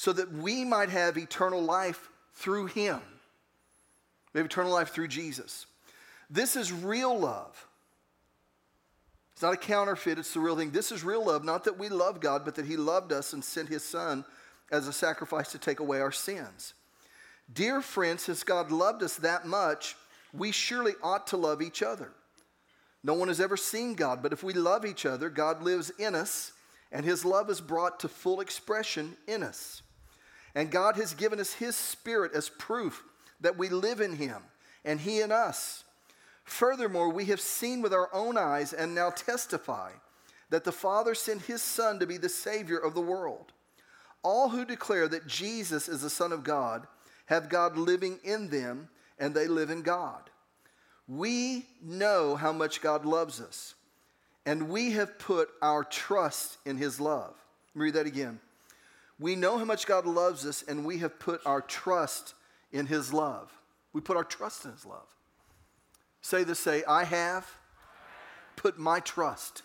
so 0.00 0.14
that 0.14 0.32
we 0.32 0.64
might 0.64 0.88
have 0.88 1.18
eternal 1.18 1.60
life 1.60 2.08
through 2.32 2.64
him. 2.64 3.00
We 4.32 4.38
have 4.38 4.46
eternal 4.46 4.72
life 4.72 4.94
through 4.94 5.08
Jesus. 5.08 5.66
This 6.30 6.56
is 6.56 6.72
real 6.72 7.18
love. 7.18 7.66
It's 9.40 9.42
not 9.42 9.54
a 9.54 9.56
counterfeit, 9.56 10.18
it's 10.18 10.34
the 10.34 10.40
real 10.40 10.54
thing. 10.54 10.70
This 10.70 10.92
is 10.92 11.02
real 11.02 11.24
love, 11.24 11.44
not 11.44 11.64
that 11.64 11.78
we 11.78 11.88
love 11.88 12.20
God, 12.20 12.44
but 12.44 12.56
that 12.56 12.66
he 12.66 12.76
loved 12.76 13.10
us 13.10 13.32
and 13.32 13.42
sent 13.42 13.70
his 13.70 13.82
son 13.82 14.26
as 14.70 14.86
a 14.86 14.92
sacrifice 14.92 15.50
to 15.52 15.58
take 15.58 15.80
away 15.80 16.02
our 16.02 16.12
sins. 16.12 16.74
Dear 17.50 17.80
friends, 17.80 18.20
since 18.20 18.42
God 18.42 18.70
loved 18.70 19.02
us 19.02 19.16
that 19.16 19.46
much, 19.46 19.96
we 20.34 20.52
surely 20.52 20.92
ought 21.02 21.26
to 21.28 21.38
love 21.38 21.62
each 21.62 21.82
other. 21.82 22.12
No 23.02 23.14
one 23.14 23.28
has 23.28 23.40
ever 23.40 23.56
seen 23.56 23.94
God, 23.94 24.22
but 24.22 24.34
if 24.34 24.42
we 24.42 24.52
love 24.52 24.84
each 24.84 25.06
other, 25.06 25.30
God 25.30 25.62
lives 25.62 25.88
in 25.98 26.14
us, 26.14 26.52
and 26.92 27.02
his 27.02 27.24
love 27.24 27.48
is 27.48 27.62
brought 27.62 27.98
to 28.00 28.08
full 28.08 28.42
expression 28.42 29.16
in 29.26 29.42
us. 29.42 29.80
And 30.54 30.70
God 30.70 30.96
has 30.96 31.14
given 31.14 31.40
us 31.40 31.54
His 31.54 31.76
Spirit 31.76 32.32
as 32.34 32.50
proof 32.50 33.02
that 33.40 33.56
we 33.56 33.70
live 33.70 34.02
in 34.02 34.16
Him 34.16 34.42
and 34.84 35.00
He 35.00 35.22
in 35.22 35.32
us. 35.32 35.84
Furthermore, 36.44 37.10
we 37.10 37.26
have 37.26 37.40
seen 37.40 37.82
with 37.82 37.92
our 37.92 38.08
own 38.12 38.36
eyes 38.36 38.72
and 38.72 38.94
now 38.94 39.10
testify 39.10 39.92
that 40.50 40.64
the 40.64 40.72
Father 40.72 41.14
sent 41.14 41.42
His 41.42 41.62
Son 41.62 41.98
to 41.98 42.06
be 42.06 42.16
the 42.16 42.28
Savior 42.28 42.78
of 42.78 42.94
the 42.94 43.00
world. 43.00 43.52
All 44.22 44.48
who 44.48 44.64
declare 44.64 45.08
that 45.08 45.26
Jesus 45.26 45.88
is 45.88 46.02
the 46.02 46.10
Son 46.10 46.32
of 46.32 46.44
God 46.44 46.86
have 47.30 47.48
God 47.48 47.76
living 47.76 48.18
in 48.24 48.48
them, 48.48 48.88
and 49.16 49.32
they 49.32 49.46
live 49.46 49.70
in 49.70 49.82
God. 49.82 50.28
We 51.06 51.66
know 51.80 52.34
how 52.34 52.52
much 52.52 52.80
God 52.80 53.04
loves 53.04 53.40
us, 53.40 53.76
and 54.44 54.68
we 54.68 54.90
have 54.92 55.16
put 55.16 55.48
our 55.62 55.84
trust 55.84 56.58
in 56.66 56.76
His 56.76 56.98
love. 57.00 57.34
Read 57.72 57.94
that 57.94 58.06
again. 58.06 58.40
We 59.20 59.36
know 59.36 59.58
how 59.58 59.64
much 59.64 59.86
God 59.86 60.06
loves 60.06 60.44
us, 60.44 60.64
and 60.66 60.84
we 60.84 60.98
have 60.98 61.20
put 61.20 61.40
our 61.46 61.60
trust 61.60 62.34
in 62.72 62.86
His 62.86 63.12
love. 63.12 63.52
We 63.92 64.00
put 64.00 64.16
our 64.16 64.24
trust 64.24 64.64
in 64.64 64.72
His 64.72 64.84
love. 64.84 65.06
Say 66.22 66.44
this, 66.44 66.58
say, 66.58 66.84
I 66.86 67.04
have 67.04 67.46
put 68.56 68.78
my 68.78 69.00
trust 69.00 69.62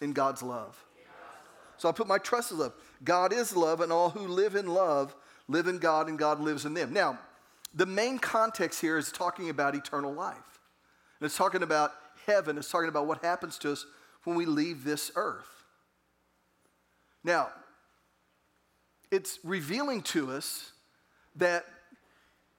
in 0.00 0.12
God's 0.12 0.42
love. 0.42 0.82
So 1.76 1.88
I 1.88 1.92
put 1.92 2.06
my 2.06 2.18
trust 2.18 2.52
in 2.52 2.58
love. 2.58 2.72
God 3.04 3.32
is 3.32 3.56
love, 3.56 3.80
and 3.80 3.92
all 3.92 4.10
who 4.10 4.26
live 4.28 4.54
in 4.54 4.66
love 4.66 5.14
live 5.48 5.66
in 5.66 5.78
God, 5.78 6.08
and 6.08 6.18
God 6.18 6.40
lives 6.40 6.64
in 6.64 6.74
them. 6.74 6.92
Now, 6.92 7.18
the 7.74 7.86
main 7.86 8.18
context 8.18 8.80
here 8.80 8.98
is 8.98 9.10
talking 9.10 9.50
about 9.50 9.74
eternal 9.74 10.12
life. 10.12 10.36
And 11.18 11.26
it's 11.26 11.36
talking 11.36 11.62
about 11.62 11.92
heaven, 12.26 12.58
it's 12.58 12.70
talking 12.70 12.88
about 12.88 13.06
what 13.06 13.22
happens 13.24 13.58
to 13.58 13.72
us 13.72 13.86
when 14.24 14.36
we 14.36 14.46
leave 14.46 14.84
this 14.84 15.10
earth. 15.16 15.48
Now, 17.24 17.48
it's 19.10 19.38
revealing 19.44 20.02
to 20.02 20.32
us 20.32 20.72
that, 21.36 21.64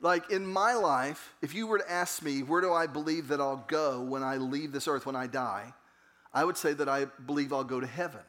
like 0.03 0.29
in 0.31 0.45
my 0.45 0.73
life, 0.73 1.33
if 1.41 1.55
you 1.55 1.65
were 1.65 1.77
to 1.79 1.89
ask 1.89 2.21
me, 2.21 2.43
where 2.43 2.59
do 2.59 2.73
I 2.73 2.87
believe 2.87 3.29
that 3.29 3.39
I'll 3.39 3.63
go 3.67 4.01
when 4.01 4.21
I 4.21 4.35
leave 4.35 4.73
this 4.73 4.87
earth, 4.87 5.05
when 5.05 5.15
I 5.15 5.27
die, 5.27 5.73
I 6.33 6.43
would 6.43 6.57
say 6.57 6.73
that 6.73 6.89
I 6.89 7.05
believe 7.25 7.53
I'll 7.53 7.63
go 7.63 7.79
to 7.79 7.87
heaven. 7.87 8.19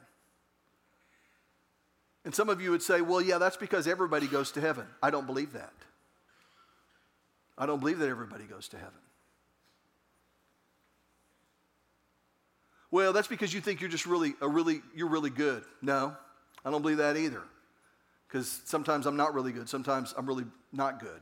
And 2.24 2.32
some 2.32 2.48
of 2.48 2.60
you 2.60 2.70
would 2.70 2.82
say, 2.82 3.00
well, 3.00 3.20
yeah, 3.20 3.38
that's 3.38 3.56
because 3.56 3.88
everybody 3.88 4.28
goes 4.28 4.52
to 4.52 4.60
heaven. 4.60 4.86
I 5.02 5.10
don't 5.10 5.26
believe 5.26 5.52
that. 5.54 5.72
I 7.58 7.66
don't 7.66 7.80
believe 7.80 7.98
that 7.98 8.08
everybody 8.08 8.44
goes 8.44 8.68
to 8.68 8.76
heaven. 8.76 8.92
Well, 12.92 13.12
that's 13.12 13.28
because 13.28 13.52
you 13.52 13.60
think 13.60 13.80
you're 13.80 13.90
just 13.90 14.06
really, 14.06 14.34
a 14.40 14.48
really, 14.48 14.80
you're 14.94 15.08
really 15.08 15.30
good. 15.30 15.64
No, 15.82 16.16
I 16.64 16.70
don't 16.70 16.82
believe 16.82 16.98
that 16.98 17.16
either. 17.16 17.42
Because 18.28 18.62
sometimes 18.64 19.06
I'm 19.06 19.16
not 19.16 19.34
really 19.34 19.50
good. 19.50 19.68
Sometimes 19.68 20.14
I'm 20.16 20.26
really 20.26 20.44
not 20.72 21.00
good. 21.00 21.20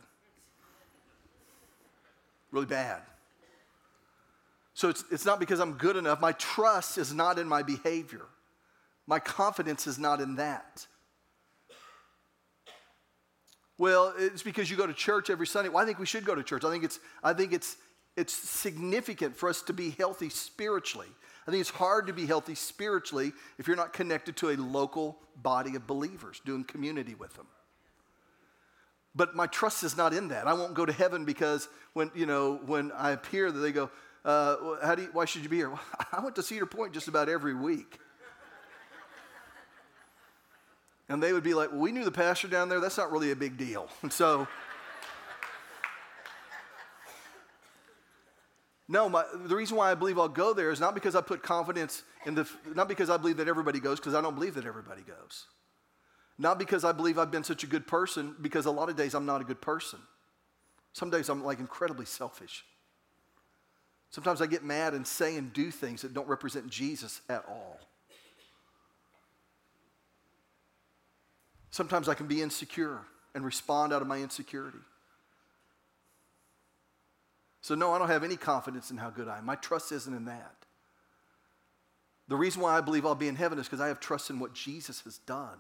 Really 2.53 2.67
bad. 2.67 3.03
So 4.75 4.89
it's, 4.89 5.05
it's 5.11 5.25
not 5.25 5.41
because 5.41 5.59
I'm 5.61 5.73
good 5.73 5.97
enough. 5.97 6.21
My 6.21 6.33
trust 6.33 6.97
is 6.99 7.13
not 7.13 7.39
in 7.39 7.49
my 7.49 7.63
behavior. 7.63 8.23
My 9.07 9.19
confidence 9.19 9.87
is 9.87 9.99
not 9.99 10.21
in 10.21 10.37
that. 10.37 10.87
Well, 13.79 14.15
it's 14.17 14.43
because 14.43 14.71
you 14.71 14.77
go 14.77 14.87
to 14.87 14.93
church 14.93 15.29
every 15.29 15.47
Sunday. 15.47 15.69
Well, 15.69 15.83
I 15.83 15.87
think 15.87 15.99
we 15.99 16.07
should 16.07 16.25
go 16.25 16.35
to 16.35 16.43
church. 16.43 16.65
I 16.65 16.71
think 16.71 16.85
it's, 16.85 17.01
I 17.23 17.33
think 17.33 17.53
it's, 17.53 17.77
it's 18.17 18.33
significant 18.33 19.37
for 19.37 19.49
us 19.49 19.63
to 19.63 19.73
be 19.73 19.91
healthy 19.91 20.29
spiritually. 20.29 21.09
I 21.47 21.51
think 21.51 21.63
it's 21.63 21.71
hard 21.71 22.07
to 22.07 22.13
be 22.13 22.27
healthy 22.27 22.55
spiritually 22.55 23.33
if 23.59 23.67
you're 23.67 23.77
not 23.77 23.93
connected 23.93 24.37
to 24.37 24.51
a 24.51 24.57
local 24.57 25.19
body 25.37 25.75
of 25.75 25.87
believers, 25.87 26.41
doing 26.45 26.65
community 26.65 27.15
with 27.15 27.35
them. 27.35 27.47
But 29.15 29.35
my 29.35 29.47
trust 29.47 29.85
is 29.85 29.97
not 29.97 30.15
in 30.15 30.29
that. 30.29 30.47
I 30.47 30.55
won't 30.55 30.75
go 30.75 30.87
to 30.87 30.93
heaven 30.93 31.25
because 31.25 31.69
when, 31.93 32.11
you 32.15 32.25
know, 32.25 32.61
when 32.65 32.93
I 32.93 33.11
appear, 33.11 33.51
they 33.51 33.73
go, 33.73 33.91
uh, 34.25 34.57
how 34.83 34.95
do 34.95 35.03
you, 35.03 35.09
why 35.13 35.27
should 35.27 35.43
you 35.43 35.49
be 35.49 35.57
here? 35.57 35.71
Well, 35.71 35.81
I 36.13 36.21
went 36.21 36.37
to 36.37 36.43
Cedar 36.43 36.67
Point 36.67 36.95
just 36.95 37.09
about 37.09 37.29
every 37.29 37.55
week. 37.55 37.99
And 41.09 41.23
they 41.23 41.35
would 41.35 41.43
be 41.43 41.53
like, 41.53 41.71
well, 41.71 41.81
we 41.81 41.93
knew 41.93 42.05
the 42.05 42.13
pastor 42.13 42.49
down 42.49 42.71
there. 42.71 42.81
That's 42.81 42.97
not 42.97 43.13
really 43.13 43.33
a 43.33 43.37
big 43.37 43.59
deal. 43.59 43.89
And 44.03 44.13
so, 44.13 44.49
no, 48.89 49.09
my, 49.09 49.25
the 49.45 49.55
reason 49.55 49.77
why 49.77 49.91
I 49.91 49.95
believe 49.95 50.19
I'll 50.19 50.29
go 50.29 50.55
there 50.55 50.71
is 50.71 50.81
not 50.81 50.95
because 50.95 51.15
I 51.15 51.21
put 51.21 51.43
confidence 51.43 52.03
in 52.25 52.35
the, 52.35 52.49
not 52.75 52.89
because 52.89 53.11
I 53.11 53.17
believe 53.17 53.37
that 53.39 53.49
everybody 53.49 53.79
goes, 53.79 53.99
because 53.99 54.15
I 54.15 54.21
don't 54.23 54.35
believe 54.35 54.55
that 54.55 54.65
everybody 54.65 55.03
goes. 55.03 55.47
Not 56.43 56.59
because 56.59 56.85
I 56.85 56.91
believe 56.91 57.21
I've 57.21 57.31
been 57.31 57.45
such 57.45 57.63
a 57.63 57.69
good 57.69 57.87
person, 57.87 58.35
because 58.43 58.67
a 58.67 58.71
lot 58.73 58.89
of 58.89 58.97
days 58.97 59.15
I'm 59.15 59.25
not 59.25 59.41
a 59.41 59.45
good 59.45 59.61
person. 59.61 60.01
Some 60.93 61.09
days 61.09 61.29
I'm 61.29 61.45
like 61.45 61.61
incredibly 61.61 62.05
selfish. 62.05 62.65
Sometimes 64.11 64.43
I 64.43 64.47
get 64.47 64.65
mad 64.65 64.93
and 64.93 65.07
say 65.07 65.37
and 65.37 65.53
do 65.53 65.71
things 65.71 66.03
that 66.03 66.13
don't 66.13 66.27
represent 66.27 66.69
Jesus 66.69 67.21
at 67.29 67.45
all. 67.49 67.79
Sometimes 71.71 72.09
I 72.09 72.15
can 72.15 72.27
be 72.27 72.43
insecure 72.43 72.99
and 73.37 73.45
respond 73.45 73.93
out 73.93 74.03
of 74.03 74.09
my 74.09 74.19
insecurity. 74.19 74.81
So, 77.61 77.77
no, 77.77 77.93
I 77.93 78.01
don't 78.01 78.09
have 78.09 78.25
any 78.25 78.37
confidence 78.37 78.91
in 78.91 78.97
how 78.97 79.11
good 79.11 79.29
I 79.29 79.39
am. 79.39 79.47
My 79.47 79.55
trust 79.55 79.93
isn't 79.93 80.13
in 80.13 80.25
that. 80.25 80.57
The 82.27 82.37
reason 82.37 82.63
why 82.63 82.77
I 82.77 82.81
believe 82.81 83.07
I'll 83.07 83.15
be 83.15 83.29
in 83.29 83.37
heaven 83.37 83.61
is 83.61 83.67
because 83.67 83.81
I 83.81 83.87
have 83.87 84.01
trust 84.01 84.29
in 84.29 84.41
what 84.41 84.55
Jesus 84.55 85.03
has 85.03 85.19
done. 85.19 85.59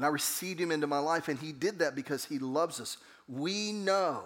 And 0.00 0.06
I 0.06 0.08
received 0.08 0.58
him 0.58 0.72
into 0.72 0.86
my 0.86 0.98
life, 0.98 1.28
and 1.28 1.38
he 1.38 1.52
did 1.52 1.80
that 1.80 1.94
because 1.94 2.24
he 2.24 2.38
loves 2.38 2.80
us. 2.80 2.96
We 3.28 3.70
know 3.70 4.22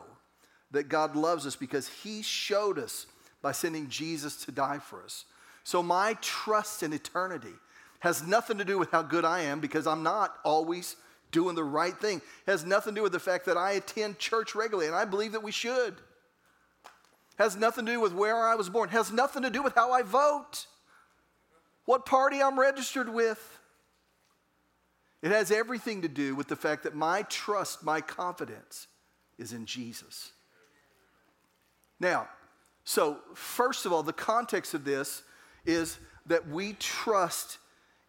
that 0.71 0.88
God 0.88 1.16
loves 1.16 1.49
us 1.49 1.57
because 1.57 1.88
he 1.88 2.23
showed 2.23 2.78
us 2.78 3.07
by 3.43 3.50
sending 3.50 3.88
Jesus 3.88 4.45
to 4.45 4.52
die 4.52 4.78
for 4.78 5.02
us. 5.02 5.25
So, 5.64 5.83
my 5.83 6.16
trust 6.21 6.85
in 6.85 6.93
eternity 6.93 7.54
has 7.99 8.25
nothing 8.25 8.59
to 8.59 8.64
do 8.64 8.78
with 8.78 8.93
how 8.93 9.02
good 9.02 9.25
I 9.25 9.40
am 9.40 9.59
because 9.59 9.85
I'm 9.88 10.04
not 10.04 10.37
always 10.45 10.95
doing 11.33 11.57
the 11.57 11.64
right 11.64 11.99
thing. 12.00 12.19
It 12.19 12.50
has 12.52 12.64
nothing 12.64 12.95
to 12.95 13.00
do 13.00 13.02
with 13.02 13.11
the 13.11 13.19
fact 13.19 13.45
that 13.47 13.57
I 13.57 13.73
attend 13.73 14.21
church 14.21 14.54
regularly 14.54 14.87
and 14.87 14.95
I 14.95 15.04
believe 15.04 15.33
that 15.33 15.43
we 15.43 15.50
should. 15.50 15.95
It 15.95 17.43
has 17.43 17.57
nothing 17.57 17.85
to 17.87 17.93
do 17.95 18.00
with 18.00 18.14
where 18.14 18.47
I 18.47 18.54
was 18.54 18.69
born. 18.69 18.90
It 18.90 18.93
has 18.93 19.11
nothing 19.11 19.43
to 19.43 19.50
do 19.50 19.61
with 19.61 19.75
how 19.75 19.90
I 19.90 20.02
vote. 20.02 20.66
What 21.85 22.07
party 22.07 22.40
I'm 22.40 22.61
registered 22.61 23.12
with. 23.12 23.59
It 25.25 25.31
has 25.31 25.50
everything 25.50 26.02
to 26.02 26.09
do 26.09 26.35
with 26.35 26.49
the 26.49 26.57
fact 26.57 26.83
that 26.83 26.95
my 26.95 27.23
trust, 27.23 27.83
my 27.83 28.02
confidence 28.02 28.88
is 29.38 29.54
in 29.54 29.64
Jesus. 29.64 30.33
Now, 31.99 32.28
so 32.85 33.16
first 33.33 33.87
of 33.87 33.93
all, 33.95 34.02
the 34.02 34.12
context 34.12 34.75
of 34.75 34.85
this 34.85 35.23
is 35.64 35.97
that 36.26 36.47
we 36.47 36.75
trust 36.75 37.57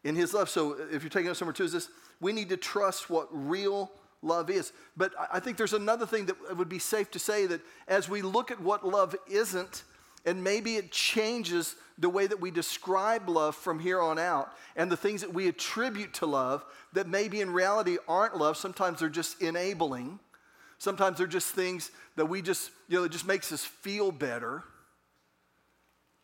in 0.03 0.13
his 0.13 0.33
love. 0.33 0.49
So 0.49 0.75
if 0.91 1.03
you're 1.03 1.09
taking 1.09 1.29
us 1.31 1.39
number 1.39 1.53
two, 1.53 1.63
is 1.63 1.71
this 1.71 1.87
we 2.19 2.33
need 2.33 2.49
to 2.49 2.57
trust 2.57 3.09
what 3.09 3.29
real 3.31 3.89
love 4.21 4.49
is. 4.49 4.73
But 4.97 5.13
I 5.31 5.39
think 5.39 5.55
there's 5.55 5.71
another 5.71 6.05
thing 6.05 6.25
that 6.25 6.57
would 6.57 6.67
be 6.67 6.79
safe 6.79 7.11
to 7.11 7.19
say 7.19 7.45
that 7.45 7.61
as 7.87 8.09
we 8.09 8.23
look 8.23 8.51
at 8.51 8.59
what 8.59 8.85
love 8.85 9.15
isn't, 9.31 9.83
and 10.25 10.43
maybe 10.43 10.75
it 10.75 10.91
changes 10.91 11.75
the 11.97 12.09
way 12.09 12.27
that 12.27 12.41
we 12.41 12.51
describe 12.51 13.29
love 13.29 13.55
from 13.55 13.79
here 13.79 14.01
on 14.01 14.19
out, 14.19 14.51
and 14.75 14.91
the 14.91 14.97
things 14.97 15.21
that 15.21 15.33
we 15.33 15.47
attribute 15.47 16.13
to 16.15 16.25
love 16.25 16.65
that 16.93 17.07
maybe 17.07 17.41
in 17.41 17.51
reality 17.51 17.97
aren't 18.07 18.37
love. 18.37 18.57
Sometimes 18.57 18.99
they're 18.99 19.09
just 19.09 19.41
enabling. 19.41 20.19
Sometimes 20.77 21.17
they're 21.17 21.27
just 21.27 21.53
things 21.53 21.91
that 22.17 22.25
we 22.25 22.41
just, 22.41 22.71
you 22.89 22.97
know, 22.97 23.05
it 23.05 23.11
just 23.11 23.25
makes 23.25 23.51
us 23.51 23.63
feel 23.63 24.11
better. 24.11 24.63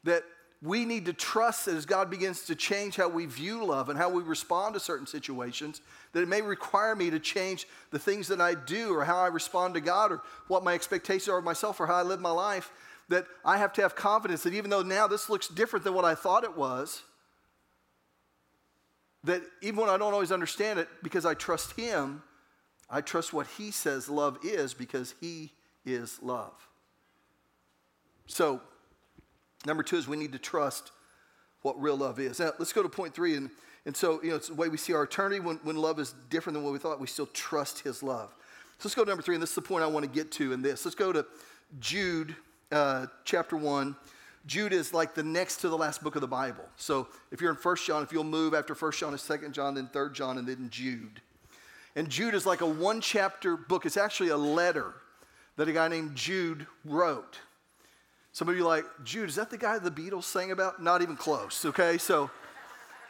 That 0.04 0.24
we 0.62 0.86
need 0.86 1.06
to 1.06 1.14
trust 1.14 1.66
that 1.66 1.76
as 1.76 1.86
God 1.86 2.10
begins 2.10 2.44
to 2.46 2.56
change 2.56 2.96
how 2.96 3.08
we 3.08 3.26
view 3.26 3.66
love 3.66 3.90
and 3.90 3.98
how 3.98 4.10
we 4.10 4.22
respond 4.22 4.76
to 4.76 4.80
certain 4.80 5.08
situations, 5.08 5.82
that 6.14 6.22
it 6.22 6.28
may 6.28 6.42
require 6.42 6.96
me 6.96 7.10
to 7.10 7.20
change 7.20 7.68
the 7.90 7.98
things 7.98 8.28
that 8.28 8.40
I 8.40 8.54
do 8.54 8.94
or 8.94 9.04
how 9.04 9.18
I 9.18 9.28
respond 9.28 9.74
to 9.74 9.82
God 9.82 10.12
or 10.12 10.22
what 10.48 10.64
my 10.64 10.74
expectations 10.74 11.30
are 11.30 11.40
of 11.40 11.44
myself 11.44 11.80
or 11.80 11.88
how 11.88 11.96
I 11.96 12.04
live 12.04 12.20
my 12.20 12.32
life. 12.32 12.72
That 13.12 13.26
I 13.46 13.58
have 13.58 13.72
to 13.74 13.82
have 13.82 13.96
confidence 13.96 14.44
that 14.44 14.54
even 14.54 14.70
though 14.70 14.82
now 14.82 15.08
this 15.08 15.30
looks 15.30 15.48
different 15.48 15.86
than 15.86 15.94
what 15.94 16.06
I 16.06 16.16
thought 16.16 16.44
it 16.44 16.58
was, 16.58 17.04
that 19.24 19.42
even 19.62 19.80
when 19.80 19.90
I 19.90 19.98
don't 19.98 20.14
always 20.14 20.32
understand 20.32 20.80
it, 20.80 20.88
because 21.04 21.26
I 21.26 21.34
trust 21.34 21.74
Him, 21.74 22.24
I 22.90 23.02
trust 23.02 23.32
what 23.32 23.48
He 23.58 23.72
says 23.72 24.10
love 24.10 24.40
is 24.44 24.74
because 24.74 25.14
He 25.22 25.52
is 25.86 26.20
love. 26.22 26.54
So, 28.26 28.62
Number 29.66 29.84
two 29.84 29.98
is 29.98 30.08
we 30.08 30.18
need 30.18 30.32
to 30.34 30.40
trust 30.40 30.92
what 31.62 31.80
real 31.80 31.96
love 31.96 32.20
is. 32.20 32.40
Now, 32.40 32.52
let's 32.58 32.74
go 32.74 32.82
to 32.82 32.90
point 32.90 33.14
three. 33.14 33.36
And, 33.36 33.50
and 33.86 33.96
so, 33.96 34.22
you 34.24 34.32
know, 34.32 34.36
it's 34.36 34.48
the 34.48 34.56
way 34.56 34.70
we 34.70 34.78
see 34.78 34.94
our 34.94 35.04
eternity. 35.04 35.40
When, 35.40 35.58
when 35.58 35.76
love 35.76 36.00
is 36.00 36.16
different 36.30 36.56
than 36.56 36.64
what 36.64 36.74
we 36.74 36.80
thought, 36.80 37.00
we 37.00 37.08
still 37.08 37.28
trust 37.28 37.80
his 37.80 38.02
love. 38.02 38.34
So 38.80 38.88
let's 38.88 38.96
go 38.96 39.04
to 39.04 39.10
number 39.10 39.22
three, 39.22 39.36
and 39.36 39.42
this 39.42 39.52
is 39.52 39.56
the 39.56 39.62
point 39.62 39.84
I 39.84 39.88
want 39.88 40.06
to 40.06 40.12
get 40.12 40.32
to 40.34 40.54
in 40.54 40.64
this. 40.64 40.86
Let's 40.86 40.96
go 40.96 41.14
to 41.14 41.26
Jude 41.80 42.36
uh, 42.72 43.08
chapter 43.26 43.58
1. 43.58 43.96
Jude 44.48 44.74
is 44.74 44.94
like 44.94 45.14
the 45.14 45.24
next 45.24 45.58
to 45.58 45.70
the 45.70 45.78
last 45.78 46.04
book 46.04 46.16
of 46.16 46.22
the 46.22 46.28
Bible. 46.28 46.66
So 46.76 47.08
if 47.32 47.42
you're 47.42 47.52
in 47.52 47.58
First 47.58 47.86
John, 47.86 48.02
if 48.02 48.12
you'll 48.12 48.24
move 48.24 48.54
after 48.54 48.74
First 48.74 49.00
John 49.00 49.14
is 49.14 49.22
Second 49.22 49.54
John, 49.54 49.76
then 49.76 49.88
Third 49.88 50.16
John, 50.16 50.38
and 50.38 50.48
then 50.48 50.70
Jude. 50.72 51.22
And 51.96 52.10
Jude 52.10 52.34
is 52.34 52.46
like 52.46 52.62
a 52.62 52.66
one 52.66 53.02
chapter 53.02 53.56
book. 53.56 53.86
It's 53.86 53.98
actually 53.98 54.30
a 54.30 54.38
letter 54.38 54.94
that 55.58 55.68
a 55.68 55.74
guy 55.74 55.88
named 55.88 56.16
Jude 56.16 56.66
wrote. 56.86 57.40
Some 58.32 58.48
of 58.48 58.56
you 58.56 58.66
like, 58.66 58.86
Jude, 59.04 59.30
is 59.30 59.36
that 59.36 59.50
the 59.50 59.58
guy 59.58 59.78
the 59.78 59.92
Beatles 59.92 60.24
sang 60.24 60.52
about? 60.52 60.82
Not 60.82 61.02
even 61.02 61.18
close, 61.18 61.66
okay? 61.66 61.98
So 61.98 62.32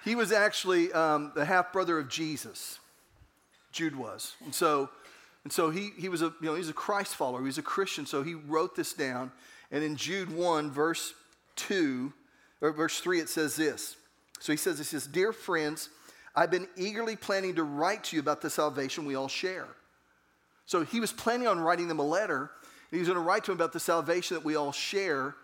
he 0.04 0.16
was 0.16 0.32
actually 0.32 0.92
um, 0.94 1.32
the 1.36 1.46
half 1.46 1.72
brother 1.72 2.00
of 2.00 2.10
Jesus. 2.10 2.80
Jude 3.72 3.96
was. 3.96 4.36
And 4.44 4.54
so, 4.54 4.90
and 5.44 5.52
so 5.52 5.70
he, 5.70 5.92
he 5.98 6.10
was 6.10 6.22
a, 6.22 6.34
you 6.42 6.48
know, 6.48 6.56
he's 6.56 6.70
a 6.70 6.74
Christ 6.74 7.16
follower. 7.16 7.40
He 7.40 7.46
was 7.46 7.58
a 7.58 7.64
Christian. 7.64 8.06
So 8.06 8.24
he 8.24 8.36
wrote 8.36 8.76
this 8.76 8.94
down. 8.94 9.32
And 9.72 9.84
in 9.84 9.96
Jude 9.96 10.32
1, 10.32 10.72
verse 10.72 11.14
2, 11.56 12.14
or 12.62 12.72
verse 12.72 13.00
3, 13.00 13.20
it 13.20 13.30
says 13.30 13.56
this. 13.56 13.96
So 14.40 14.54
he 14.54 14.58
says, 14.58 14.78
he 14.78 14.84
says, 14.84 15.08
Dear 15.08 15.34
friends, 15.34 15.90
I've 16.36 16.52
been 16.52 16.68
eagerly 16.78 17.16
planning 17.16 17.56
to 17.56 17.64
write 17.64 18.04
to 18.06 18.16
you 18.16 18.20
about 18.20 18.42
the 18.42 18.50
salvation 18.50 19.06
we 19.06 19.16
all 19.16 19.28
share. 19.28 19.68
So 20.66 20.84
he 20.84 21.00
was 21.00 21.12
planning 21.12 21.48
on 21.48 21.60
writing 21.60 21.88
them 21.88 22.00
a 22.00 22.06
letter 22.06 22.52
He's 22.92 23.08
going 23.08 23.16
to 23.16 23.24
write 23.24 23.46
to 23.46 23.52
him 23.52 23.58
about 23.58 23.72
the 23.72 23.80
salvation 23.80 24.36
that 24.36 24.44
we 24.44 24.56
all 24.56 24.74
share, 24.74 25.36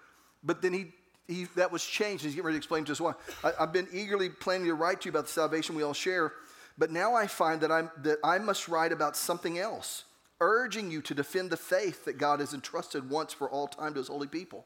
but 0.44 0.62
then 0.62 0.74
he, 0.74 0.88
he 1.28 1.46
that 1.56 1.72
was 1.72 1.84
changed. 1.84 2.24
He's 2.24 2.34
getting 2.34 2.46
ready 2.46 2.56
to 2.56 2.60
explain 2.60 2.84
to 2.86 2.92
us 2.92 3.00
why. 3.00 3.14
I, 3.44 3.54
I've 3.62 3.74
been 3.74 3.88
eagerly 3.94 4.30
planning 4.30 4.68
to 4.68 4.74
write 4.74 5.02
to 5.02 5.06
you 5.06 5.12
about 5.12 5.26
the 5.28 5.32
salvation 5.32 5.76
we 5.76 5.84
all 5.84 5.94
share, 5.94 6.34
but 6.78 6.92
now 6.92 7.16
I 7.16 7.28
find 7.28 7.62
that, 7.62 7.72
I'm, 7.72 7.90
that 8.04 8.20
I 8.24 8.38
must 8.38 8.68
write 8.68 8.92
about 8.92 9.18
something 9.18 9.58
else, 9.58 10.04
urging 10.40 10.92
you 10.92 11.02
to 11.02 11.16
defend 11.16 11.50
the 11.50 11.58
faith 11.58 12.06
that 12.06 12.18
God 12.18 12.40
has 12.40 12.54
entrusted 12.54 13.10
once 13.10 13.34
for 13.34 13.50
all 13.50 13.68
time 13.68 13.94
to 13.94 14.00
his 14.00 14.08
holy 14.08 14.28
people. 14.28 14.66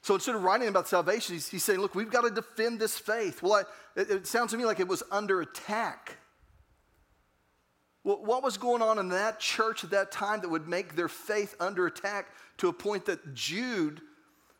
So 0.00 0.14
instead 0.14 0.34
of 0.34 0.42
writing 0.42 0.68
about 0.68 0.88
salvation, 0.88 1.34
he's, 1.34 1.48
he's 1.48 1.62
saying, 1.62 1.78
look, 1.78 1.94
we've 1.94 2.10
got 2.10 2.22
to 2.22 2.30
defend 2.30 2.80
this 2.80 2.98
faith. 2.98 3.42
Well, 3.42 3.52
I, 3.54 4.00
it, 4.00 4.10
it 4.10 4.26
sounds 4.26 4.50
to 4.50 4.56
me 4.56 4.64
like 4.64 4.80
it 4.80 4.88
was 4.88 5.02
under 5.12 5.40
attack. 5.42 6.16
Well, 8.02 8.18
what 8.24 8.42
was 8.42 8.56
going 8.56 8.82
on 8.82 8.98
in 8.98 9.10
that 9.10 9.38
church 9.38 9.84
at 9.84 9.90
that 9.90 10.10
time 10.10 10.40
that 10.40 10.48
would 10.48 10.66
make 10.66 10.96
their 10.96 11.08
faith 11.08 11.54
under 11.60 11.86
attack 11.86 12.26
to 12.58 12.68
a 12.68 12.72
point 12.72 13.06
that 13.06 13.34
Jude 13.34 14.00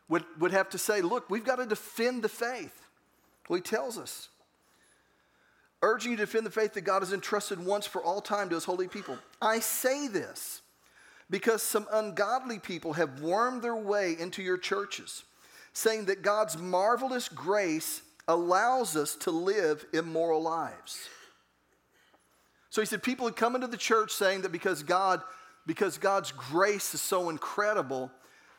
would, 0.08 0.24
would 0.38 0.52
have 0.52 0.68
to 0.70 0.78
say, 0.78 1.00
look, 1.00 1.28
we've 1.28 1.44
got 1.44 1.56
to 1.56 1.66
defend 1.66 2.22
the 2.22 2.28
faith? 2.28 2.86
Well, 3.48 3.56
he 3.56 3.62
tells 3.62 3.98
us 3.98 4.28
urging 5.82 6.12
you 6.12 6.16
to 6.16 6.22
defend 6.24 6.46
the 6.46 6.50
faith 6.50 6.74
that 6.74 6.82
God 6.82 7.02
has 7.02 7.12
entrusted 7.12 7.64
once 7.64 7.86
for 7.86 8.02
all 8.02 8.20
time 8.20 8.48
to 8.48 8.54
his 8.54 8.64
holy 8.64 8.88
people. 8.88 9.18
I 9.40 9.58
say 9.60 10.08
this 10.08 10.62
because 11.28 11.62
some 11.62 11.86
ungodly 11.92 12.58
people 12.58 12.94
have 12.94 13.20
wormed 13.20 13.62
their 13.62 13.76
way 13.76 14.16
into 14.18 14.42
your 14.42 14.58
churches, 14.58 15.24
saying 15.72 16.06
that 16.06 16.22
God's 16.22 16.56
marvelous 16.56 17.28
grace 17.28 18.02
allows 18.28 18.96
us 18.96 19.16
to 19.16 19.30
live 19.30 19.84
immoral 19.92 20.42
lives. 20.42 21.08
So 22.70 22.80
he 22.80 22.86
said 22.86 23.02
people 23.02 23.26
had 23.26 23.36
come 23.36 23.54
into 23.54 23.66
the 23.66 23.76
church 23.76 24.12
saying 24.12 24.42
that 24.42 24.52
because 24.52 24.82
God 24.82 25.20
because 25.66 25.98
God's 25.98 26.32
grace 26.32 26.94
is 26.94 27.00
so 27.00 27.30
incredible 27.30 28.10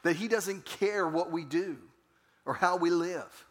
that 0.04 0.16
he 0.16 0.28
doesn't 0.28 0.66
care 0.66 1.08
what 1.08 1.32
we 1.32 1.44
do 1.44 1.78
or 2.46 2.54
how 2.54 2.78
we 2.78 2.90
live. 2.90 3.46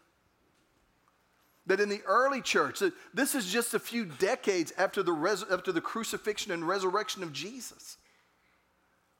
That 1.66 1.80
in 1.80 1.88
the 1.88 2.02
early 2.06 2.40
church, 2.40 2.82
this 3.14 3.34
is 3.34 3.50
just 3.50 3.72
a 3.74 3.78
few 3.78 4.04
decades 4.04 4.72
after 4.76 5.02
the, 5.02 5.12
res- 5.12 5.44
after 5.50 5.70
the 5.70 5.80
crucifixion 5.80 6.50
and 6.50 6.66
resurrection 6.66 7.22
of 7.22 7.32
Jesus. 7.32 7.96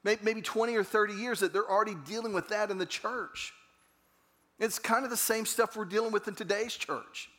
Maybe 0.03 0.41
20 0.41 0.75
or 0.75 0.83
30 0.83 1.13
years 1.13 1.39
that 1.39 1.53
they're 1.53 1.69
already 1.69 1.95
dealing 2.05 2.33
with 2.33 2.49
that 2.49 2.69
in 2.69 2.77
the 2.77 2.85
church. 2.85 3.53
It's 4.59 4.77
kind 4.77 5.05
of 5.05 5.09
the 5.09 5.17
same 5.17 5.45
stuff 5.45 5.77
we're 5.77 5.85
dealing 5.85 6.11
with 6.11 6.27
in 6.27 6.35
today's 6.35 6.73
church. 6.73 7.29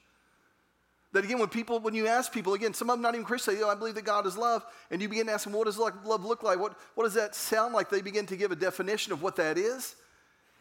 That 1.13 1.25
again, 1.25 1.39
when 1.39 1.49
people, 1.49 1.79
when 1.79 1.95
you 1.95 2.07
ask 2.07 2.33
people, 2.33 2.55
again, 2.55 2.75
some 2.75 2.91
of 2.91 2.97
them 2.97 3.03
not 3.03 3.15
even 3.15 3.25
Christians, 3.25 3.59
say, 3.59 3.65
oh, 3.65 3.69
I 3.69 3.75
believe 3.75 3.95
that 3.95 4.05
God 4.05 4.27
is 4.27 4.37
love, 4.37 4.65
and 4.91 5.01
you 5.01 5.09
begin 5.09 5.27
to 5.27 5.33
ask 5.33 5.45
them, 5.45 5.53
what 5.53 5.67
does 5.67 5.79
love 5.79 6.25
look 6.25 6.43
like? 6.43 6.59
What, 6.59 6.77
what 6.95 7.05
does 7.05 7.15
that 7.15 7.35
sound 7.35 7.73
like? 7.73 7.89
They 7.89 8.01
begin 8.01 8.27
to 8.27 8.37
give 8.37 8.51
a 8.51 8.57
definition 8.57 9.13
of 9.13 9.23
what 9.23 9.37
that 9.37 9.57
is 9.59 9.95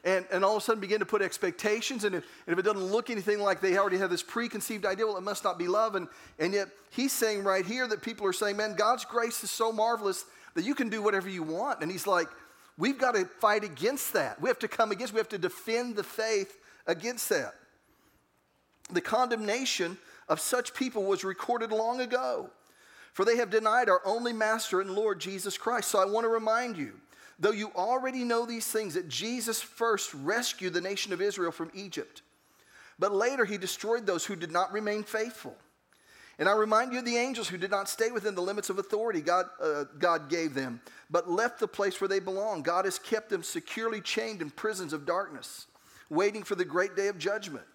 and, 0.03 0.25
and 0.31 0.43
all 0.43 0.57
of 0.57 0.61
a 0.61 0.65
sudden 0.65 0.81
begin 0.81 0.99
to 0.99 1.05
put 1.05 1.21
expectations. 1.21 2.03
And 2.03 2.15
if, 2.15 2.25
and 2.45 2.53
if 2.53 2.59
it 2.59 2.63
doesn't 2.63 2.83
look 2.83 3.09
anything 3.09 3.39
like 3.39 3.61
they 3.61 3.77
already 3.77 3.97
have 3.97 4.09
this 4.09 4.23
preconceived 4.23 4.85
idea, 4.85 5.05
well, 5.05 5.17
it 5.17 5.23
must 5.23 5.43
not 5.43 5.57
be 5.57 5.67
love. 5.67 5.95
And, 5.95 6.07
and 6.39 6.53
yet 6.53 6.67
he's 6.89 7.13
saying 7.13 7.43
right 7.43 7.65
here 7.65 7.87
that 7.87 8.01
people 8.01 8.27
are 8.27 8.33
saying, 8.33 8.57
man, 8.57 8.75
God's 8.75 9.05
grace 9.05 9.43
is 9.43 9.51
so 9.51 9.71
marvelous 9.71 10.25
that 10.55 10.65
you 10.65 10.75
can 10.75 10.89
do 10.89 11.01
whatever 11.01 11.29
you 11.29 11.43
want. 11.43 11.81
And 11.81 11.89
he's 11.89 12.05
like, 12.05 12.27
we've 12.77 12.97
got 12.99 13.15
to 13.15 13.25
fight 13.25 13.63
against 13.63 14.13
that. 14.13 14.41
We 14.41 14.49
have 14.49 14.59
to 14.59 14.67
come 14.67 14.91
against, 14.91 15.13
we 15.13 15.19
have 15.19 15.29
to 15.29 15.37
defend 15.37 15.95
the 15.95 16.03
faith 16.03 16.59
against 16.85 17.29
that. 17.29 17.53
The 18.91 19.01
condemnation 19.01 19.97
of 20.27 20.39
such 20.39 20.73
people 20.73 21.03
was 21.03 21.23
recorded 21.23 21.71
long 21.71 22.01
ago, 22.01 22.49
for 23.13 23.23
they 23.23 23.37
have 23.37 23.49
denied 23.49 23.87
our 23.87 24.01
only 24.05 24.33
master 24.33 24.81
and 24.81 24.91
Lord 24.91 25.21
Jesus 25.21 25.57
Christ. 25.57 25.89
So 25.89 26.01
I 26.01 26.05
want 26.05 26.25
to 26.25 26.29
remind 26.29 26.75
you 26.75 26.99
though 27.39 27.51
you 27.51 27.71
already 27.75 28.23
know 28.23 28.45
these 28.45 28.67
things, 28.67 28.93
that 28.93 29.09
Jesus 29.09 29.61
first 29.61 30.13
rescued 30.13 30.73
the 30.73 30.81
nation 30.81 31.13
of 31.13 31.21
Israel 31.21 31.51
from 31.51 31.71
Egypt, 31.73 32.21
but 32.99 33.13
later 33.13 33.45
he 33.45 33.57
destroyed 33.57 34.05
those 34.05 34.25
who 34.25 34.35
did 34.35 34.51
not 34.51 34.71
remain 34.71 35.03
faithful. 35.03 35.55
And 36.39 36.49
I 36.49 36.53
remind 36.53 36.93
you 36.93 36.99
of 36.99 37.05
the 37.05 37.17
angels 37.17 37.47
who 37.47 37.57
did 37.57 37.69
not 37.69 37.87
stay 37.87 38.09
within 38.09 38.33
the 38.33 38.41
limits 38.41 38.69
of 38.69 38.79
authority 38.79 39.21
God, 39.21 39.45
uh, 39.61 39.83
God 39.99 40.29
gave 40.29 40.53
them, 40.53 40.81
but 41.09 41.29
left 41.29 41.59
the 41.59 41.67
place 41.67 42.01
where 42.01 42.07
they 42.07 42.19
belong. 42.19 42.63
God 42.63 42.85
has 42.85 42.97
kept 42.97 43.29
them 43.29 43.43
securely 43.43 44.01
chained 44.01 44.41
in 44.41 44.49
prisons 44.49 44.93
of 44.93 45.05
darkness, 45.05 45.67
waiting 46.09 46.43
for 46.43 46.55
the 46.55 46.65
great 46.65 46.95
day 46.95 47.07
of 47.07 47.19
judgment. 47.19 47.65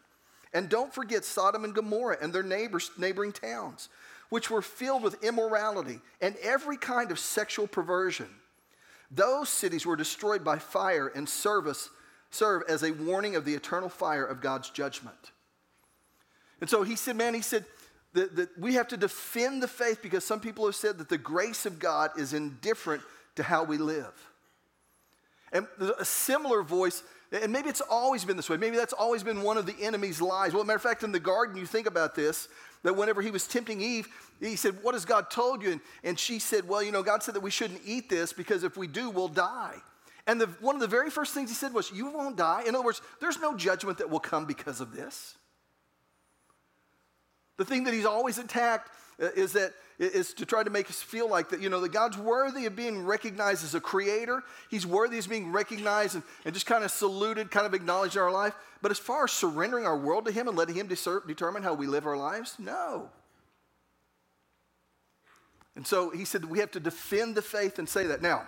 And 0.53 0.69
don't 0.69 0.93
forget 0.93 1.25
Sodom 1.25 1.65
and 1.65 1.75
Gomorrah 1.75 2.19
and 2.21 2.33
their 2.33 2.43
neighbors, 2.43 2.91
neighboring 2.97 3.33
towns, 3.33 3.89
which 4.29 4.51
were 4.51 4.63
filled 4.63 5.03
with 5.03 5.23
immorality 5.23 6.01
and 6.21 6.37
every 6.43 6.77
kind 6.77 7.11
of 7.11 7.19
sexual 7.19 7.67
perversion. 7.67 8.29
Those 9.11 9.49
cities 9.49 9.87
were 9.87 9.97
destroyed 9.97 10.45
by 10.45 10.59
fire 10.59 11.09
and 11.09 11.29
service 11.29 11.89
serve 12.31 12.63
as 12.69 12.83
a 12.83 12.93
warning 12.93 13.37
of 13.37 13.45
the 13.45 13.55
eternal 13.55 13.89
fire 13.89 14.25
of 14.25 14.41
God's 14.41 14.71
judgment. 14.71 15.33
And 16.61 16.69
so 16.69 16.83
he 16.83 16.97
said, 16.97 17.17
man, 17.17 17.35
he 17.35 17.41
said 17.41 17.65
that, 18.13 18.37
that 18.37 18.59
we 18.59 18.75
have 18.75 18.89
to 18.89 18.97
defend 18.97 19.63
the 19.63 19.69
faith 19.69 20.01
because 20.03 20.25
some 20.25 20.41
people 20.41 20.67
have 20.67 20.75
said 20.75 20.99
that 20.99 21.09
the 21.09 21.19
grace 21.19 21.67
of 21.67 21.79
God 21.79 22.11
is 22.19 22.35
indifferent 22.35 23.03
to 23.37 23.43
how 23.43 23.65
we 23.65 23.79
live. 23.79 24.13
And 25.53 25.67
a 25.99 26.05
similar 26.05 26.63
voice, 26.63 27.03
and 27.31 27.53
maybe 27.53 27.69
it's 27.69 27.83
always 27.83 28.25
been 28.25 28.37
this 28.37 28.49
way. 28.49 28.57
Maybe 28.57 28.77
that's 28.77 28.95
always 28.95 29.23
been 29.23 29.43
one 29.43 29.59
of 29.59 29.67
the 29.67 29.77
enemy's 29.81 30.21
lies. 30.21 30.55
Well, 30.55 30.65
matter 30.65 30.77
of 30.77 30.83
fact, 30.83 31.03
in 31.03 31.13
the 31.13 31.21
garden, 31.21 31.57
you 31.57 31.67
think 31.67 31.87
about 31.87 32.15
this 32.15 32.49
that 32.85 32.97
whenever 32.97 33.21
he 33.21 33.31
was 33.31 33.47
tempting 33.47 33.81
Eve, 33.81 34.09
he 34.41 34.57
said, 34.57 34.83
What 34.83 34.95
has 34.95 35.05
God 35.05 35.31
told 35.31 35.63
you? 35.63 35.73
And, 35.73 35.81
and 36.05 36.19
she 36.19 36.39
said, 36.39 36.67
Well, 36.67 36.83
you 36.83 36.93
know, 36.93 37.03
God 37.03 37.23
said 37.23 37.35
that 37.35 37.41
we 37.41 37.51
shouldn't 37.51 37.83
eat 37.85 38.09
this 38.09 38.33
because 38.33 38.65
if 38.65 38.77
we 38.77 38.87
do, 38.87 39.11
we'll 39.11 39.29
die. 39.29 39.77
And 40.27 40.41
the, 40.41 40.47
one 40.61 40.75
of 40.75 40.81
the 40.81 40.87
very 40.87 41.11
first 41.11 41.35
things 41.35 41.51
he 41.51 41.55
said 41.55 41.75
was, 41.75 41.91
You 41.93 42.11
won't 42.11 42.37
die. 42.37 42.65
In 42.67 42.75
other 42.75 42.85
words, 42.85 43.03
there's 43.21 43.41
no 43.41 43.57
judgment 43.57 43.99
that 43.99 44.09
will 44.09 44.21
come 44.21 44.47
because 44.47 44.81
of 44.81 44.93
this. 44.93 45.37
The 47.59 47.65
thing 47.65 47.85
that 47.85 47.95
he's 47.95 48.07
always 48.07 48.39
attacked 48.39 48.91
is 49.19 49.53
that 49.53 49.73
is 49.99 50.33
to 50.35 50.47
try 50.47 50.63
to 50.63 50.71
make 50.71 50.89
us 50.89 51.03
feel 51.03 51.29
like 51.29 51.51
that, 51.51 51.61
you 51.61 51.69
know, 51.69 51.81
that 51.81 51.93
God's 51.93 52.17
worthy 52.17 52.67
of 52.67 52.77
being 52.77 53.05
recognized 53.05 53.65
as 53.65 53.75
a 53.75 53.81
creator. 53.81 54.45
He's 54.71 54.87
worthy 54.87 55.19
of 55.19 55.29
being 55.29 55.51
recognized 55.51 56.15
and, 56.15 56.23
and 56.45 56.55
just 56.55 56.67
kind 56.67 56.85
of 56.85 56.93
saluted, 56.93 57.51
kind 57.51 57.67
of 57.67 57.75
acknowledged 57.75 58.15
in 58.15 58.23
our 58.23 58.31
life. 58.31 58.55
But 58.81 58.93
as 58.93 58.99
far 58.99 59.25
as 59.25 59.33
surrendering 59.33 59.87
our 59.87 59.99
world 59.99 60.27
to 60.27 60.33
Him 60.33 60.47
and 60.47 60.57
letting 60.57 60.77
Him 60.77 60.87
determine 60.87 61.65
how 61.65 61.75
we 61.75 61.89
live 61.89 62.07
our 62.07 62.17
lives, 62.17 62.55
no. 62.61 63.11
And 65.75 65.87
so 65.87 66.11
he 66.11 66.25
said 66.25 66.45
we 66.45 66.59
have 66.59 66.73
to 66.73 66.81
defend 66.81 67.37
the 67.37 67.43
faith 67.43 67.79
and 67.79 67.89
say 67.89 68.07
that. 68.07 68.21
Now, 68.21 68.47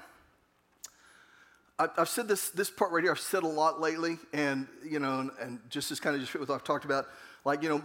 I've 1.97 2.09
said 2.09 2.29
this, 2.29 2.51
this 2.51 2.71
part 2.71 2.93
right 2.93 3.03
here, 3.03 3.13
I've 3.13 3.19
said 3.19 3.43
a 3.43 3.49
lot 3.49 3.81
lately, 3.81 4.19
and, 4.33 4.67
you 4.85 4.99
know, 4.99 5.21
and, 5.21 5.31
and 5.41 5.59
just 5.71 5.91
as 5.91 5.99
kind 5.99 6.15
of 6.15 6.21
just 6.21 6.33
fit 6.33 6.41
with 6.41 6.51
what 6.51 6.57
I've 6.57 6.65
talked 6.65 6.85
about 6.85 7.07
like, 7.45 7.63
you 7.63 7.69
know, 7.69 7.83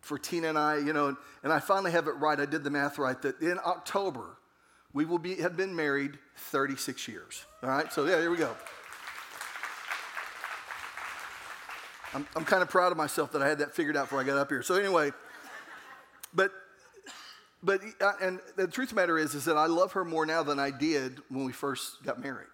for 0.00 0.18
Tina 0.18 0.48
and 0.48 0.58
I, 0.58 0.78
you 0.78 0.92
know, 0.92 1.16
and 1.42 1.52
I 1.52 1.60
finally 1.60 1.92
have 1.92 2.08
it 2.08 2.12
right. 2.12 2.38
I 2.38 2.46
did 2.46 2.64
the 2.64 2.70
math 2.70 2.98
right 2.98 3.20
that 3.22 3.40
in 3.40 3.58
October, 3.64 4.36
we 4.92 5.04
will 5.04 5.18
be, 5.18 5.36
have 5.36 5.56
been 5.56 5.74
married 5.74 6.18
36 6.36 7.08
years. 7.08 7.44
All 7.62 7.70
right, 7.70 7.92
so 7.92 8.04
yeah, 8.04 8.20
here 8.20 8.30
we 8.30 8.36
go. 8.36 8.54
I'm, 12.14 12.26
I'm 12.36 12.44
kind 12.44 12.62
of 12.62 12.70
proud 12.70 12.90
of 12.90 12.98
myself 12.98 13.32
that 13.32 13.42
I 13.42 13.48
had 13.48 13.58
that 13.58 13.74
figured 13.74 13.96
out 13.96 14.04
before 14.04 14.20
I 14.20 14.24
got 14.24 14.38
up 14.38 14.48
here. 14.48 14.62
So 14.62 14.74
anyway, 14.74 15.12
but 16.34 16.52
but 17.62 17.80
uh, 18.00 18.12
and 18.22 18.40
the 18.56 18.66
truth 18.66 18.90
of 18.90 18.94
the 18.94 19.00
matter 19.00 19.18
is 19.18 19.34
is 19.34 19.44
that 19.44 19.56
I 19.56 19.66
love 19.66 19.92
her 19.92 20.04
more 20.04 20.24
now 20.24 20.42
than 20.42 20.58
I 20.58 20.70
did 20.70 21.20
when 21.28 21.44
we 21.44 21.52
first 21.52 22.02
got 22.04 22.18
married. 22.18 22.46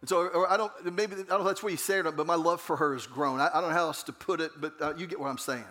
And 0.00 0.08
so, 0.08 0.46
I 0.46 0.56
don't, 0.56 0.72
maybe, 0.94 1.14
I 1.14 1.18
don't 1.18 1.28
know 1.28 1.44
that's 1.44 1.62
what 1.62 1.72
you 1.72 1.78
say 1.78 1.96
or 1.96 2.02
not, 2.02 2.16
but 2.16 2.26
my 2.26 2.34
love 2.34 2.60
for 2.60 2.76
her 2.76 2.92
has 2.92 3.06
grown. 3.06 3.40
I, 3.40 3.48
I 3.52 3.60
don't 3.60 3.70
know 3.70 3.76
how 3.76 3.86
else 3.86 4.02
to 4.04 4.12
put 4.12 4.40
it, 4.40 4.52
but 4.58 4.74
uh, 4.80 4.94
you 4.96 5.06
get 5.06 5.18
what 5.18 5.28
I'm 5.28 5.38
saying. 5.38 5.64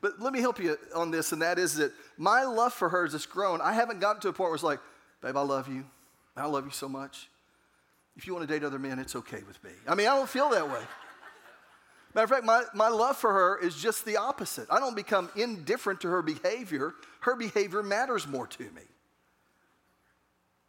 But 0.00 0.20
let 0.20 0.32
me 0.32 0.40
help 0.40 0.58
you 0.58 0.76
on 0.96 1.10
this, 1.10 1.32
and 1.32 1.42
that 1.42 1.58
is 1.58 1.74
that 1.76 1.92
my 2.16 2.42
love 2.42 2.72
for 2.72 2.88
her 2.88 3.06
has 3.06 3.26
grown. 3.26 3.60
I 3.60 3.72
haven't 3.72 4.00
gotten 4.00 4.20
to 4.22 4.28
a 4.28 4.32
point 4.32 4.50
where 4.50 4.54
it's 4.54 4.64
like, 4.64 4.80
babe, 5.22 5.36
I 5.36 5.42
love 5.42 5.68
you. 5.68 5.84
I 6.36 6.46
love 6.46 6.64
you 6.64 6.72
so 6.72 6.88
much. 6.88 7.28
If 8.16 8.26
you 8.26 8.34
want 8.34 8.46
to 8.46 8.52
date 8.52 8.64
other 8.64 8.78
men, 8.78 8.98
it's 8.98 9.14
okay 9.16 9.42
with 9.46 9.62
me. 9.62 9.70
I 9.86 9.94
mean, 9.94 10.08
I 10.08 10.16
don't 10.16 10.28
feel 10.28 10.50
that 10.50 10.66
way. 10.66 10.80
Matter 12.14 12.24
of 12.24 12.30
fact, 12.30 12.44
my, 12.44 12.64
my 12.74 12.88
love 12.88 13.16
for 13.16 13.32
her 13.32 13.58
is 13.58 13.74
just 13.76 14.04
the 14.04 14.18
opposite. 14.18 14.66
I 14.70 14.80
don't 14.80 14.96
become 14.96 15.30
indifferent 15.34 16.02
to 16.02 16.08
her 16.08 16.20
behavior. 16.20 16.94
Her 17.20 17.36
behavior 17.36 17.82
matters 17.82 18.26
more 18.26 18.46
to 18.48 18.64
me. 18.64 18.82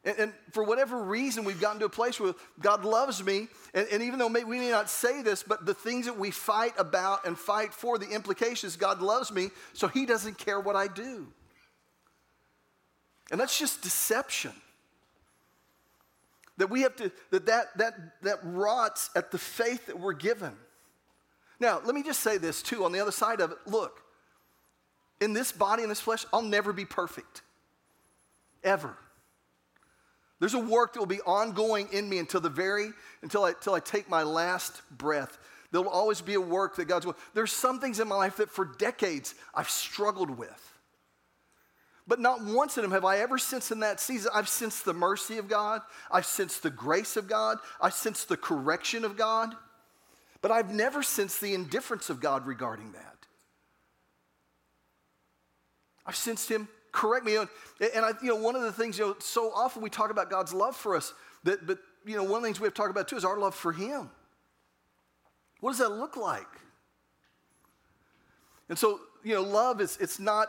And, 0.06 0.18
and, 0.20 0.34
for 0.52 0.64
whatever 0.64 1.02
reason, 1.02 1.46
we've 1.46 1.62
gotten 1.62 1.80
to 1.80 1.86
a 1.86 1.90
place 1.90 2.20
where 2.20 2.34
God 2.60 2.84
loves 2.84 3.24
me. 3.24 3.48
And, 3.74 3.88
and 3.90 4.04
even 4.04 4.20
though 4.20 4.28
may, 4.28 4.44
we 4.44 4.60
may 4.60 4.70
not 4.70 4.90
say 4.90 5.22
this, 5.22 5.44
but 5.44 5.66
the 5.66 5.74
things 5.74 6.08
that 6.08 6.20
we 6.20 6.30
fight 6.30 6.74
about 6.78 7.26
and 7.26 7.38
fight 7.38 7.74
for, 7.74 7.98
the 7.98 8.10
implications 8.10 8.76
God 8.76 9.02
loves 9.02 9.32
me, 9.32 9.50
so 9.72 9.88
He 9.88 10.06
doesn't 10.06 10.38
care 10.38 10.60
what 10.60 10.76
I 10.76 10.88
do. 10.88 11.28
And 13.32 13.40
that's 13.40 13.58
just 13.58 13.82
deception. 13.82 14.52
That 16.58 16.70
we 16.70 16.82
have 16.82 16.96
to, 16.98 17.12
that 17.32 17.46
that, 17.46 17.78
that, 17.78 17.94
that 18.24 18.40
rots 18.44 19.10
at 19.16 19.32
the 19.32 19.38
faith 19.38 19.88
that 19.88 20.00
we're 20.00 20.14
given. 20.14 20.52
Now, 21.60 21.82
let 21.84 21.96
me 21.96 22.04
just 22.04 22.20
say 22.20 22.38
this 22.38 22.62
too 22.62 22.84
on 22.84 22.92
the 22.92 23.00
other 23.00 23.12
side 23.12 23.40
of 23.40 23.52
it. 23.52 23.58
Look, 23.66 24.02
in 25.22 25.32
this 25.32 25.52
body, 25.52 25.84
in 25.84 25.90
this 25.90 26.02
flesh, 26.02 26.26
I'll 26.34 26.42
never 26.42 26.74
be 26.74 26.86
perfect. 26.86 27.42
Ever. 28.64 28.98
There's 30.44 30.56
a 30.56 30.60
work 30.60 30.92
that 30.92 31.00
will 31.00 31.06
be 31.06 31.22
ongoing 31.22 31.88
in 31.94 32.10
me 32.10 32.18
until 32.18 32.42
the 32.42 32.50
very, 32.50 32.90
until 33.22 33.46
I, 33.46 33.52
until 33.52 33.76
I 33.76 33.80
take 33.80 34.10
my 34.10 34.24
last 34.24 34.82
breath. 34.92 35.38
There'll 35.72 35.88
always 35.88 36.20
be 36.20 36.34
a 36.34 36.42
work 36.42 36.76
that 36.76 36.90
God's 36.90 37.06
will. 37.06 37.16
There's 37.34 37.54
some 37.54 37.80
things 37.80 38.02
in 38.02 38.10
my 38.10 38.18
life 38.18 38.36
that 38.36 38.50
for 38.50 38.66
decades 38.66 39.36
I've 39.56 39.70
struggled 39.70 40.30
with. 40.32 40.74
But 42.08 42.20
not 42.20 42.44
once 42.44 42.78
in 42.78 42.82
them 42.82 42.92
have 42.92 43.06
I 43.06 43.20
ever 43.20 43.38
sensed 43.38 43.72
in 43.72 43.80
that 43.80 44.02
season, 44.02 44.32
I've 44.36 44.50
sensed 44.50 44.84
the 44.84 44.94
mercy 44.94 45.38
of 45.38 45.48
God, 45.48 45.80
I've 46.12 46.26
sensed 46.26 46.62
the 46.62 46.70
grace 46.70 47.16
of 47.16 47.30
God, 47.30 47.60
I've 47.80 47.94
sensed 47.94 48.28
the 48.28 48.36
correction 48.36 49.06
of 49.06 49.16
God, 49.16 49.56
but 50.42 50.52
I've 50.52 50.74
never 50.76 51.04
sensed 51.04 51.40
the 51.40 51.54
indifference 51.54 52.10
of 52.10 52.20
God 52.20 52.46
regarding 52.46 52.92
that. 52.92 53.16
I've 56.06 56.18
sensed 56.18 56.50
Him 56.50 56.68
correct 56.94 57.26
me. 57.26 57.36
And 57.36 57.50
I, 58.06 58.12
you 58.22 58.30
know, 58.30 58.36
one 58.38 58.56
of 58.56 58.62
the 58.62 58.72
things, 58.72 58.98
you 58.98 59.06
know, 59.06 59.16
so 59.20 59.52
often 59.54 59.82
we 59.82 59.90
talk 59.90 60.10
about 60.10 60.30
God's 60.30 60.54
love 60.54 60.78
for 60.78 60.96
us, 60.96 61.14
that, 61.44 61.68
but 61.68 61.80
you 62.06 62.16
know, 62.16 62.24
one 62.24 62.36
of 62.36 62.42
the 62.44 62.48
things 62.48 62.62
we 62.62 62.66
have 62.66 62.74
to 62.74 62.82
talk 62.82 62.90
about 62.90 63.10
too 63.10 63.18
is 63.18 63.26
our 63.26 63.38
love 63.38 63.56
for 63.56 63.74
Him. 63.74 64.10
What 65.60 65.72
does 65.72 65.80
that 65.80 65.90
look 65.90 66.16
like? 66.16 66.48
And 68.70 68.78
so, 68.78 69.02
you 69.24 69.34
know, 69.34 69.42
love 69.42 69.82
is, 69.82 69.98
it's 70.00 70.20
not 70.20 70.48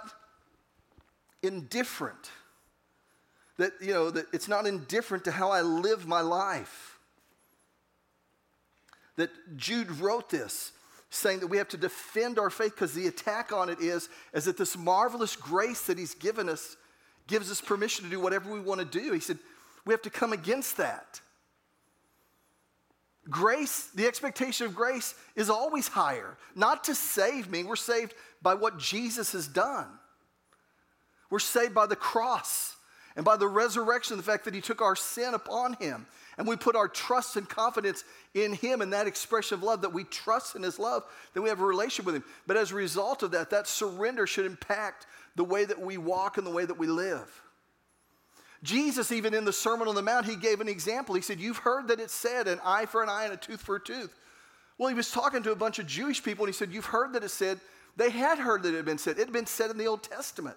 indifferent. 1.42 2.30
That, 3.56 3.72
you 3.80 3.92
know, 3.92 4.10
that 4.10 4.26
it's 4.32 4.48
not 4.48 4.66
indifferent 4.66 5.24
to 5.24 5.30
how 5.30 5.50
I 5.50 5.62
live 5.62 6.06
my 6.06 6.20
life. 6.20 6.98
That 9.16 9.30
Jude 9.56 9.90
wrote 9.92 10.28
this 10.28 10.72
saying 11.14 11.40
that 11.40 11.46
we 11.46 11.56
have 11.58 11.68
to 11.68 11.76
defend 11.76 12.38
our 12.38 12.50
faith 12.50 12.74
because 12.74 12.92
the 12.92 13.06
attack 13.06 13.52
on 13.52 13.68
it 13.68 13.80
is, 13.80 14.08
is 14.32 14.44
that 14.44 14.56
this 14.56 14.76
marvelous 14.76 15.36
grace 15.36 15.86
that 15.86 15.98
he's 15.98 16.14
given 16.14 16.48
us 16.48 16.76
gives 17.26 17.50
us 17.50 17.60
permission 17.60 18.04
to 18.04 18.10
do 18.10 18.20
whatever 18.20 18.52
we 18.52 18.60
want 18.60 18.80
to 18.80 18.84
do. 18.84 19.12
He 19.12 19.20
said, 19.20 19.38
we 19.86 19.92
have 19.92 20.02
to 20.02 20.10
come 20.10 20.32
against 20.32 20.76
that. 20.76 21.20
Grace, 23.30 23.88
the 23.94 24.06
expectation 24.06 24.66
of 24.66 24.74
grace 24.74 25.14
is 25.34 25.48
always 25.48 25.88
higher. 25.88 26.36
Not 26.54 26.84
to 26.84 26.94
save 26.94 27.50
me, 27.50 27.64
we're 27.64 27.76
saved 27.76 28.14
by 28.42 28.54
what 28.54 28.78
Jesus 28.78 29.32
has 29.32 29.48
done. 29.48 29.86
We're 31.30 31.38
saved 31.38 31.74
by 31.74 31.86
the 31.86 31.96
cross 31.96 32.73
and 33.16 33.24
by 33.24 33.36
the 33.36 33.46
resurrection, 33.46 34.16
the 34.16 34.22
fact 34.22 34.44
that 34.44 34.54
He 34.54 34.60
took 34.60 34.82
our 34.82 34.96
sin 34.96 35.34
upon 35.34 35.74
Him. 35.74 36.06
And 36.36 36.48
we 36.48 36.56
put 36.56 36.74
our 36.74 36.88
trust 36.88 37.36
and 37.36 37.48
confidence 37.48 38.02
in 38.34 38.54
Him 38.54 38.80
and 38.80 38.92
that 38.92 39.06
expression 39.06 39.54
of 39.54 39.62
love, 39.62 39.82
that 39.82 39.92
we 39.92 40.04
trust 40.04 40.56
in 40.56 40.62
His 40.62 40.78
love, 40.78 41.04
then 41.32 41.42
we 41.44 41.48
have 41.48 41.60
a 41.60 41.64
relationship 41.64 42.06
with 42.06 42.16
Him. 42.16 42.24
But 42.46 42.56
as 42.56 42.72
a 42.72 42.74
result 42.74 43.22
of 43.22 43.30
that, 43.32 43.50
that 43.50 43.68
surrender 43.68 44.26
should 44.26 44.46
impact 44.46 45.06
the 45.36 45.44
way 45.44 45.64
that 45.64 45.80
we 45.80 45.96
walk 45.96 46.38
and 46.38 46.46
the 46.46 46.50
way 46.50 46.64
that 46.64 46.78
we 46.78 46.86
live. 46.86 47.42
Jesus, 48.64 49.12
even 49.12 49.34
in 49.34 49.44
the 49.44 49.52
Sermon 49.52 49.88
on 49.88 49.94
the 49.94 50.02
Mount, 50.02 50.26
he 50.26 50.36
gave 50.36 50.60
an 50.60 50.68
example. 50.68 51.14
He 51.14 51.20
said, 51.20 51.38
You've 51.38 51.58
heard 51.58 51.88
that 51.88 52.00
it's 52.00 52.14
said, 52.14 52.48
an 52.48 52.60
eye 52.64 52.86
for 52.86 53.02
an 53.02 53.08
eye 53.08 53.24
and 53.24 53.34
a 53.34 53.36
tooth 53.36 53.60
for 53.60 53.76
a 53.76 53.80
tooth. 53.80 54.12
Well, 54.78 54.88
he 54.88 54.94
was 54.94 55.10
talking 55.10 55.42
to 55.44 55.52
a 55.52 55.56
bunch 55.56 55.78
of 55.78 55.86
Jewish 55.86 56.22
people, 56.22 56.46
and 56.46 56.52
he 56.52 56.56
said, 56.56 56.72
You've 56.72 56.86
heard 56.86 57.12
that 57.12 57.22
it 57.22 57.30
said, 57.30 57.60
they 57.96 58.10
had 58.10 58.38
heard 58.38 58.64
that 58.64 58.72
it 58.72 58.76
had 58.76 58.84
been 58.84 58.98
said. 58.98 59.18
It 59.18 59.26
had 59.26 59.32
been 59.32 59.46
said 59.46 59.70
in 59.70 59.78
the 59.78 59.86
Old 59.86 60.02
Testament. 60.02 60.56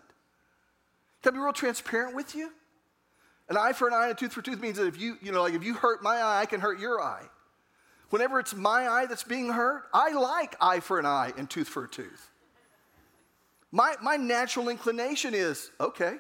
Can 1.28 1.36
I 1.36 1.40
be 1.40 1.44
real 1.44 1.52
transparent 1.52 2.16
with 2.16 2.36
you? 2.36 2.54
An 3.50 3.58
eye 3.58 3.74
for 3.74 3.90
an 3.90 3.94
eye 3.94 4.04
and 4.04 4.13
a 4.13 4.16
tooth 4.16 4.32
for 4.32 4.40
a 4.40 4.44
tooth 4.44 4.62
means 4.62 4.78
that 4.78 4.88
if 4.88 4.98
you, 4.98 5.18
you 5.22 5.34
know, 5.34 5.42
like 5.42 5.56
if 5.56 5.62
you 5.62 5.74
hurt 5.74 6.02
my 6.02 6.16
eye, 6.16 6.40
I 6.40 6.46
can 6.46 6.62
hurt 6.62 6.80
your 6.80 7.04
eye. 7.04 7.26
Whenever 8.12 8.40
it's 8.40 8.56
my 8.56 8.88
eye 8.88 9.08
that's 9.08 9.26
being 9.26 9.50
hurt, 9.50 9.84
I 9.94 10.13
like 10.13 10.56
eye 10.62 10.80
for 10.80 11.00
an 11.00 11.06
eye 11.06 11.34
and 11.38 11.50
tooth 11.50 11.68
for 11.68 11.84
a 11.84 11.88
tooth. 11.90 12.32
My, 13.74 13.96
my 14.02 14.16
natural 14.16 14.70
inclination 14.70 15.34
is 15.34 15.70
okay, 15.82 16.16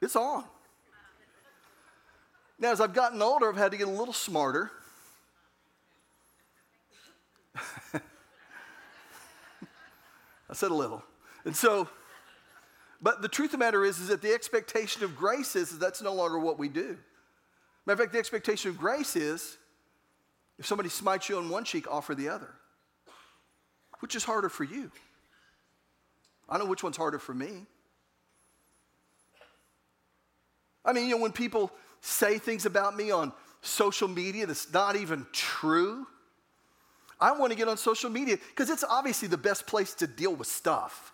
it's 0.00 0.14
on. 0.14 0.44
Now, 2.60 2.70
as 2.70 2.80
I've 2.80 2.94
gotten 2.94 3.20
older, 3.20 3.48
I've 3.48 3.56
had 3.56 3.72
to 3.72 3.76
get 3.76 3.88
a 3.88 3.90
little 3.90 4.14
smarter. 4.14 4.70
I 7.94 8.00
said 10.52 10.70
a 10.70 10.74
little. 10.74 11.02
And 11.44 11.56
so, 11.56 11.88
but 13.02 13.22
the 13.22 13.28
truth 13.28 13.48
of 13.48 13.52
the 13.52 13.58
matter 13.58 13.84
is, 13.84 13.98
is 13.98 14.08
that 14.08 14.22
the 14.22 14.32
expectation 14.32 15.02
of 15.02 15.16
grace 15.16 15.56
is, 15.56 15.78
that's 15.78 16.02
no 16.02 16.12
longer 16.12 16.38
what 16.38 16.58
we 16.58 16.68
do. 16.68 16.98
Matter 17.86 17.94
of 17.94 17.98
fact, 18.00 18.12
the 18.12 18.18
expectation 18.18 18.70
of 18.70 18.78
grace 18.78 19.16
is 19.16 19.56
if 20.58 20.66
somebody 20.66 20.90
smites 20.90 21.28
you 21.28 21.38
on 21.38 21.48
one 21.48 21.64
cheek, 21.64 21.90
offer 21.90 22.14
the 22.14 22.28
other. 22.28 22.54
Which 24.00 24.14
is 24.14 24.24
harder 24.24 24.50
for 24.50 24.64
you? 24.64 24.90
I 26.48 26.58
know 26.58 26.66
which 26.66 26.82
one's 26.82 26.98
harder 26.98 27.18
for 27.18 27.32
me. 27.32 27.66
I 30.84 30.92
mean, 30.92 31.08
you 31.08 31.16
know, 31.16 31.22
when 31.22 31.32
people 31.32 31.70
say 32.00 32.38
things 32.38 32.66
about 32.66 32.96
me 32.96 33.10
on 33.10 33.32
social 33.62 34.08
media 34.08 34.46
that's 34.46 34.72
not 34.72 34.96
even 34.96 35.26
true, 35.32 36.06
I 37.20 37.32
want 37.32 37.52
to 37.52 37.56
get 37.56 37.68
on 37.68 37.76
social 37.76 38.10
media 38.10 38.38
because 38.48 38.70
it's 38.70 38.84
obviously 38.84 39.28
the 39.28 39.36
best 39.36 39.66
place 39.66 39.94
to 39.94 40.06
deal 40.06 40.34
with 40.34 40.48
stuff. 40.48 41.12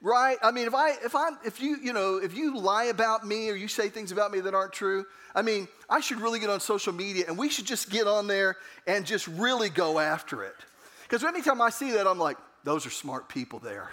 Right? 0.00 0.38
I 0.42 0.50
mean, 0.50 0.66
if 0.66 0.74
I, 0.74 0.90
if 1.04 1.14
I, 1.14 1.30
if 1.44 1.60
you, 1.60 1.76
you 1.82 1.92
know, 1.92 2.16
if 2.16 2.34
you 2.34 2.56
lie 2.56 2.84
about 2.84 3.26
me 3.26 3.50
or 3.50 3.54
you 3.54 3.68
say 3.68 3.88
things 3.88 4.12
about 4.12 4.32
me 4.32 4.40
that 4.40 4.54
aren't 4.54 4.72
true, 4.72 5.06
I 5.34 5.42
mean, 5.42 5.68
I 5.88 6.00
should 6.00 6.20
really 6.20 6.40
get 6.40 6.50
on 6.50 6.60
social 6.60 6.92
media 6.92 7.24
and 7.28 7.36
we 7.36 7.48
should 7.48 7.66
just 7.66 7.90
get 7.90 8.06
on 8.06 8.26
there 8.26 8.56
and 8.86 9.04
just 9.06 9.26
really 9.28 9.68
go 9.68 9.98
after 9.98 10.42
it. 10.42 10.56
Because 11.02 11.24
anytime 11.24 11.60
I 11.60 11.70
see 11.70 11.92
that, 11.92 12.06
I'm 12.06 12.18
like, 12.18 12.36
those 12.64 12.86
are 12.86 12.90
smart 12.90 13.28
people 13.28 13.58
there. 13.58 13.90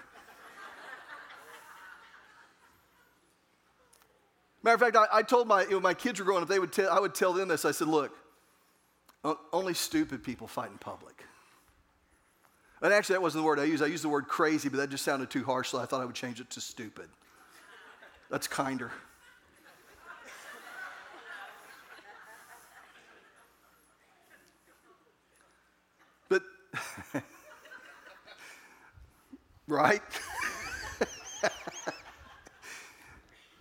Matter 4.64 4.76
of 4.76 4.82
fact, 4.82 4.96
I, 4.96 5.20
I 5.20 5.22
told 5.24 5.48
my, 5.48 5.64
you 5.64 5.72
know, 5.72 5.80
my 5.80 5.94
kids 5.94 6.20
were 6.20 6.26
growing 6.26 6.44
up, 6.44 6.50
they 6.50 6.60
would 6.60 6.74
tell, 6.74 6.90
I 6.90 7.00
would 7.00 7.16
tell 7.16 7.34
them 7.34 7.48
this. 7.48 7.64
I 7.64 7.72
said, 7.72 7.88
look, 7.88 8.12
only 9.54 9.74
stupid 9.74 10.24
people 10.24 10.48
fight 10.48 10.72
in 10.72 10.78
public. 10.78 11.24
And 12.82 12.94
actually, 12.94 13.16
that 13.16 13.22
wasn't 13.22 13.44
the 13.44 13.48
word 13.48 13.60
I 13.60 13.64
used. 13.64 13.84
I 13.84 13.88
used 13.88 14.04
the 14.04 14.10
word 14.10 14.28
crazy, 14.28 14.70
but 14.70 14.78
that 14.78 14.90
just 14.90 15.04
sounded 15.04 15.30
too 15.32 15.44
harsh, 15.44 15.70
so 15.70 15.80
I 15.80 15.86
thought 15.86 16.02
I 16.02 16.06
would 16.06 16.16
change 16.16 16.40
it 16.40 16.50
to 16.52 16.62
stupid. 16.62 17.10
That's 18.30 18.48
kinder. 18.48 18.92
But, 26.30 26.44
right? 29.68 30.02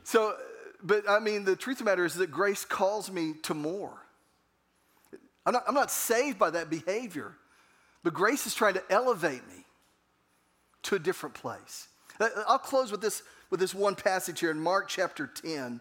so, 0.04 0.36
but 0.82 1.08
I 1.08 1.20
mean, 1.20 1.44
the 1.44 1.56
truth 1.56 1.76
of 1.76 1.86
the 1.86 1.90
matter 1.90 2.04
is 2.04 2.14
that 2.16 2.30
grace 2.30 2.66
calls 2.66 3.10
me 3.10 3.34
to 3.44 3.54
more. 3.54 3.94
I'm 5.46 5.52
not, 5.54 5.64
I'm 5.66 5.74
not 5.74 5.90
saved 5.90 6.38
by 6.38 6.50
that 6.50 6.68
behavior. 6.68 7.34
But 8.06 8.14
grace 8.14 8.46
is 8.46 8.54
trying 8.54 8.74
to 8.74 8.84
elevate 8.88 9.44
me 9.48 9.64
to 10.84 10.94
a 10.94 10.98
different 11.00 11.34
place. 11.34 11.88
Uh, 12.20 12.26
uh, 12.36 12.44
I'll 12.46 12.56
close 12.56 12.92
with 12.92 13.00
this, 13.00 13.24
with 13.50 13.58
this 13.58 13.74
one 13.74 13.96
passage 13.96 14.38
here 14.38 14.52
in 14.52 14.60
Mark 14.60 14.86
chapter 14.86 15.26
10, 15.26 15.80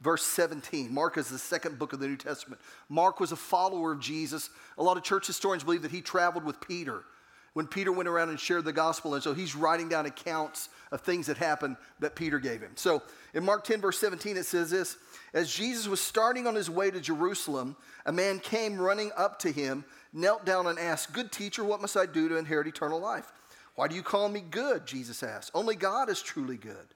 verse 0.00 0.24
17. 0.24 0.92
Mark 0.92 1.16
is 1.16 1.28
the 1.28 1.38
second 1.38 1.78
book 1.78 1.92
of 1.92 2.00
the 2.00 2.08
New 2.08 2.16
Testament. 2.16 2.60
Mark 2.88 3.20
was 3.20 3.30
a 3.30 3.36
follower 3.36 3.92
of 3.92 4.00
Jesus. 4.00 4.50
A 4.78 4.82
lot 4.82 4.96
of 4.96 5.04
church 5.04 5.28
historians 5.28 5.62
believe 5.62 5.82
that 5.82 5.92
he 5.92 6.00
traveled 6.00 6.42
with 6.42 6.60
Peter 6.60 7.04
when 7.52 7.68
Peter 7.68 7.92
went 7.92 8.08
around 8.08 8.30
and 8.30 8.40
shared 8.40 8.64
the 8.64 8.72
gospel. 8.72 9.14
And 9.14 9.22
so 9.22 9.32
he's 9.32 9.54
writing 9.54 9.88
down 9.88 10.06
accounts 10.06 10.70
of 10.90 11.02
things 11.02 11.26
that 11.26 11.36
happened 11.36 11.76
that 12.00 12.16
Peter 12.16 12.40
gave 12.40 12.60
him. 12.60 12.72
So 12.74 13.00
in 13.32 13.44
Mark 13.44 13.62
10, 13.62 13.80
verse 13.80 13.98
17, 14.00 14.36
it 14.36 14.46
says 14.46 14.70
this 14.70 14.96
As 15.34 15.54
Jesus 15.54 15.86
was 15.86 16.00
starting 16.00 16.48
on 16.48 16.56
his 16.56 16.68
way 16.68 16.90
to 16.90 17.00
Jerusalem, 17.00 17.76
a 18.06 18.12
man 18.12 18.40
came 18.40 18.76
running 18.76 19.12
up 19.16 19.38
to 19.40 19.52
him 19.52 19.84
knelt 20.12 20.44
down 20.44 20.66
and 20.66 20.78
asked, 20.78 21.12
Good 21.12 21.32
teacher, 21.32 21.64
what 21.64 21.80
must 21.80 21.96
I 21.96 22.06
do 22.06 22.28
to 22.28 22.36
inherit 22.36 22.66
eternal 22.66 23.00
life? 23.00 23.32
Why 23.74 23.88
do 23.88 23.94
you 23.94 24.02
call 24.02 24.28
me 24.28 24.40
good? 24.40 24.86
Jesus 24.86 25.22
asked. 25.22 25.50
Only 25.54 25.74
God 25.74 26.08
is 26.08 26.22
truly 26.22 26.56
good. 26.56 26.86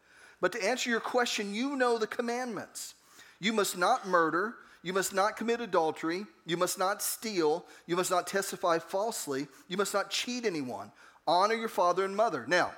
But 0.40 0.53
to 0.53 0.64
answer 0.64 0.90
your 0.90 1.00
question, 1.00 1.55
you 1.55 1.77
know 1.77 1.98
the 1.98 2.07
commandments. 2.07 2.94
You 3.40 3.53
must 3.53 3.79
not 3.79 4.07
murder. 4.07 4.57
You 4.83 4.92
must 4.92 5.14
not 5.14 5.37
commit 5.37 5.61
adultery. 5.61 6.27
You 6.44 6.57
must 6.57 6.79
not 6.79 7.00
steal. 7.00 7.64
You 7.87 7.96
must 7.96 8.11
not 8.11 8.27
testify 8.27 8.79
falsely. 8.79 9.46
You 9.68 9.77
must 9.77 9.94
not 9.94 10.11
cheat 10.11 10.44
anyone. 10.44 10.92
Honor 11.27 11.55
your 11.55 11.68
father 11.68 12.05
and 12.05 12.14
mother. 12.14 12.44
Now, 12.46 12.72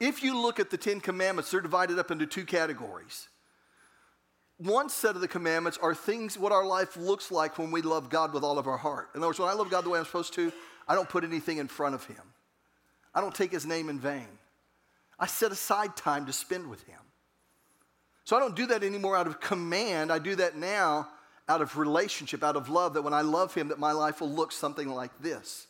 if 0.00 0.22
you 0.22 0.38
look 0.38 0.60
at 0.60 0.70
the 0.70 0.76
Ten 0.76 1.00
Commandments, 1.00 1.50
they're 1.50 1.60
divided 1.60 1.98
up 1.98 2.10
into 2.10 2.26
two 2.26 2.44
categories 2.44 3.28
one 4.66 4.88
set 4.88 5.14
of 5.14 5.20
the 5.20 5.28
commandments 5.28 5.78
are 5.80 5.94
things 5.94 6.38
what 6.38 6.52
our 6.52 6.64
life 6.64 6.96
looks 6.96 7.30
like 7.30 7.58
when 7.58 7.70
we 7.70 7.82
love 7.82 8.10
God 8.10 8.32
with 8.32 8.44
all 8.44 8.58
of 8.58 8.66
our 8.66 8.76
heart. 8.76 9.10
In 9.14 9.20
other 9.20 9.28
words, 9.28 9.38
when 9.38 9.48
I 9.48 9.54
love 9.54 9.70
God 9.70 9.84
the 9.84 9.90
way 9.90 9.98
I'm 9.98 10.04
supposed 10.04 10.34
to, 10.34 10.52
I 10.86 10.94
don't 10.94 11.08
put 11.08 11.24
anything 11.24 11.58
in 11.58 11.68
front 11.68 11.94
of 11.94 12.04
Him. 12.06 12.22
I 13.14 13.20
don't 13.20 13.34
take 13.34 13.50
His 13.50 13.66
name 13.66 13.88
in 13.88 13.98
vain. 13.98 14.28
I 15.18 15.26
set 15.26 15.52
aside 15.52 15.96
time 15.96 16.26
to 16.26 16.32
spend 16.32 16.68
with 16.68 16.82
Him. 16.84 16.98
So 18.24 18.36
I 18.36 18.40
don't 18.40 18.54
do 18.54 18.66
that 18.66 18.84
anymore 18.84 19.16
out 19.16 19.26
of 19.26 19.40
command. 19.40 20.12
I 20.12 20.18
do 20.18 20.36
that 20.36 20.56
now 20.56 21.08
out 21.48 21.60
of 21.60 21.76
relationship, 21.76 22.44
out 22.44 22.56
of 22.56 22.68
love, 22.68 22.94
that 22.94 23.02
when 23.02 23.14
I 23.14 23.22
love 23.22 23.54
Him, 23.54 23.68
that 23.68 23.78
my 23.78 23.92
life 23.92 24.20
will 24.20 24.30
look 24.30 24.52
something 24.52 24.88
like 24.88 25.10
this. 25.20 25.66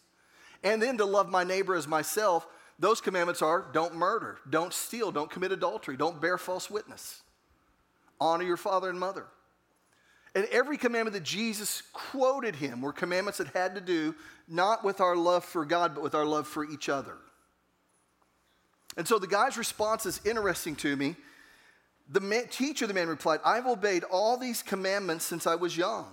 And 0.63 0.81
then 0.81 0.99
to 0.99 1.05
love 1.05 1.29
my 1.29 1.45
neighbor 1.45 1.75
as 1.75 1.89
myself, 1.89 2.47
those 2.79 3.01
commandments 3.01 3.43
are 3.43 3.67
don't 3.73 3.95
murder, 3.95 4.39
don't 4.49 4.73
steal, 4.73 5.11
don't 5.11 5.31
commit 5.31 5.53
adultery, 5.53 5.97
don't 5.97 6.21
bear 6.21 6.39
false 6.39 6.71
witness, 6.71 7.23
honor 8.23 8.45
your 8.45 8.57
father 8.57 8.89
and 8.89 8.99
mother. 8.99 9.27
And 10.35 10.47
every 10.47 10.79
commandment 10.79 11.15
that 11.15 11.25
Jesus 11.25 11.83
quoted 11.93 12.57
him 12.57 12.81
were 12.81 12.93
commandments 12.93 13.39
that 13.39 13.49
had 13.49 13.75
to 13.75 13.81
do 13.81 14.15
not 14.49 14.83
with 14.85 15.01
our 15.01 15.15
love 15.15 15.45
for 15.45 15.65
God, 15.65 15.95
but 15.95 16.03
with 16.03 16.15
our 16.15 16.25
love 16.25 16.47
for 16.47 16.65
each 16.65 16.89
other. 16.89 17.17
And 18.97 19.07
so 19.07 19.19
the 19.19 19.27
guy's 19.27 19.57
response 19.57 20.07
is 20.07 20.21
interesting 20.25 20.77
to 20.77 20.97
me. 20.97 21.17
The 22.11 22.21
man, 22.21 22.49
teacher, 22.49 22.87
the 22.87 22.95
man 22.95 23.09
replied, 23.09 23.41
I've 23.45 23.67
obeyed 23.67 24.05
all 24.05 24.37
these 24.37 24.63
commandments 24.63 25.25
since 25.25 25.47
I 25.47 25.55
was 25.55 25.77
young. 25.77 26.07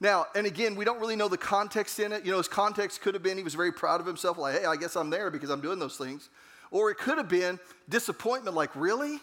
Now, 0.00 0.26
and 0.34 0.46
again, 0.46 0.76
we 0.76 0.84
don't 0.84 0.98
really 0.98 1.14
know 1.14 1.28
the 1.28 1.36
context 1.36 2.00
in 2.00 2.12
it. 2.12 2.24
You 2.24 2.30
know, 2.30 2.38
his 2.38 2.48
context 2.48 3.02
could 3.02 3.14
have 3.14 3.22
been 3.22 3.36
he 3.36 3.44
was 3.44 3.54
very 3.54 3.72
proud 3.72 4.00
of 4.00 4.06
himself, 4.06 4.38
like, 4.38 4.60
hey, 4.60 4.64
I 4.64 4.76
guess 4.76 4.96
I'm 4.96 5.10
there 5.10 5.30
because 5.30 5.50
I'm 5.50 5.60
doing 5.60 5.78
those 5.78 5.96
things. 5.96 6.30
Or 6.70 6.90
it 6.90 6.98
could 6.98 7.18
have 7.18 7.28
been 7.28 7.58
disappointment, 7.88 8.56
like, 8.56 8.74
really? 8.74 9.20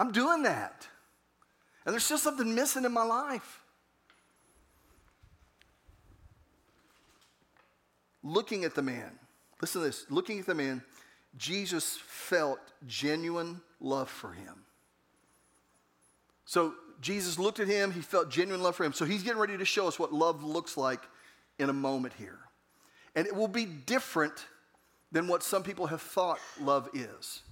I'm 0.00 0.12
doing 0.12 0.44
that. 0.44 0.88
And 1.84 1.92
there's 1.92 2.04
still 2.04 2.16
something 2.16 2.54
missing 2.54 2.86
in 2.86 2.92
my 2.92 3.04
life. 3.04 3.60
Looking 8.22 8.64
at 8.64 8.74
the 8.74 8.80
man, 8.80 9.10
listen 9.60 9.82
to 9.82 9.86
this 9.86 10.06
looking 10.08 10.38
at 10.38 10.46
the 10.46 10.54
man, 10.54 10.82
Jesus 11.36 11.98
felt 12.02 12.60
genuine 12.86 13.60
love 13.78 14.08
for 14.08 14.32
him. 14.32 14.64
So 16.46 16.72
Jesus 17.02 17.38
looked 17.38 17.60
at 17.60 17.68
him, 17.68 17.92
he 17.92 18.00
felt 18.00 18.30
genuine 18.30 18.62
love 18.62 18.76
for 18.76 18.84
him. 18.84 18.94
So 18.94 19.04
he's 19.04 19.22
getting 19.22 19.38
ready 19.38 19.58
to 19.58 19.64
show 19.66 19.86
us 19.86 19.98
what 19.98 20.14
love 20.14 20.42
looks 20.42 20.78
like 20.78 21.02
in 21.58 21.68
a 21.68 21.74
moment 21.74 22.14
here. 22.14 22.38
And 23.14 23.26
it 23.26 23.36
will 23.36 23.48
be 23.48 23.66
different 23.66 24.46
than 25.12 25.28
what 25.28 25.42
some 25.42 25.62
people 25.62 25.88
have 25.88 26.00
thought 26.00 26.38
love 26.58 26.88
is. 26.94 27.42